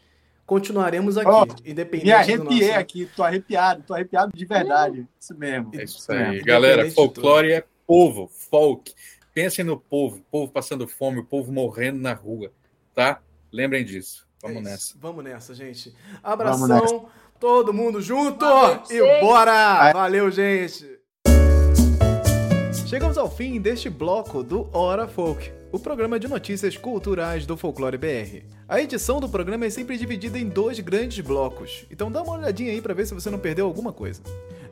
[0.49, 2.81] Continuaremos aqui, Ó, independente Me arrepiei nosso...
[2.81, 5.07] aqui, tô arrepiado, tô arrepiado de verdade.
[5.21, 5.71] Isso mesmo.
[5.75, 6.47] É isso aí, mesmo.
[6.47, 6.91] galera.
[6.91, 8.95] Folclore é povo, folk.
[9.35, 12.51] Pensem no povo, povo passando fome, o povo morrendo na rua,
[12.95, 13.21] tá?
[13.53, 14.27] Lembrem disso.
[14.43, 14.95] Vamos É nessa.
[14.99, 15.95] Vamos nessa, gente.
[16.23, 17.01] Abração, nessa.
[17.39, 19.21] todo mundo junto Valeu, e gente.
[19.21, 19.93] bora!
[19.93, 20.99] Valeu, gente!
[22.87, 27.99] Chegamos ao fim deste bloco do Hora Folk, o programa de notícias culturais do Folclore
[27.99, 28.43] BR.
[28.67, 32.73] A edição do programa é sempre dividida em dois grandes blocos, então dá uma olhadinha
[32.73, 34.23] aí pra ver se você não perdeu alguma coisa.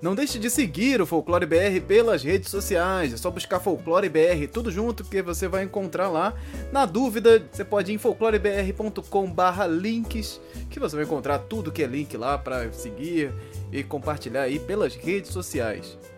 [0.00, 4.46] Não deixe de seguir o Folclore BR pelas redes sociais, é só buscar Folclore BR
[4.52, 6.34] tudo junto que você vai encontrar lá.
[6.72, 10.40] Na dúvida, você pode ir em folclorebr.com barra links,
[10.70, 13.32] que você vai encontrar tudo que é link lá para seguir
[13.72, 15.98] e compartilhar aí pelas redes sociais.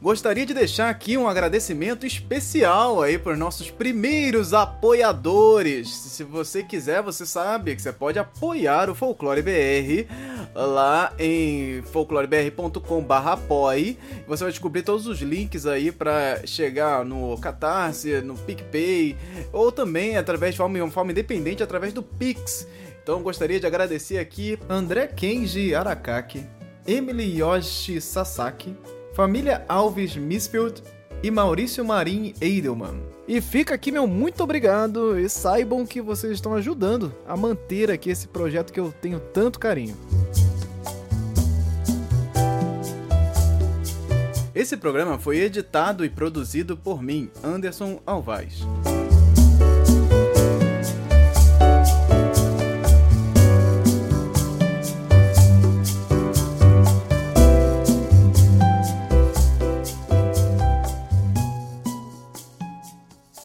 [0.00, 5.92] Gostaria de deixar aqui um agradecimento especial aí para os nossos primeiros apoiadores.
[5.92, 10.06] Se você quiser, você sabe que você pode apoiar o Folclore BR
[10.54, 13.98] lá em folclorebr.com/apoie.
[14.28, 19.16] Você vai descobrir todos os links aí para chegar no Catarse, no PicPay
[19.52, 22.68] ou também através de forma, forma independente através do Pix.
[23.02, 26.46] Então gostaria de agradecer aqui André Kenji Arakaki,
[26.86, 28.76] Emily Yoshi Sasaki,
[29.18, 30.80] Família Alves Misfield
[31.24, 33.02] e Maurício Marim Edelman.
[33.26, 38.10] E fica aqui meu muito obrigado e saibam que vocês estão ajudando a manter aqui
[38.10, 39.96] esse projeto que eu tenho tanto carinho.
[44.54, 48.60] Esse programa foi editado e produzido por mim, Anderson Alvaz.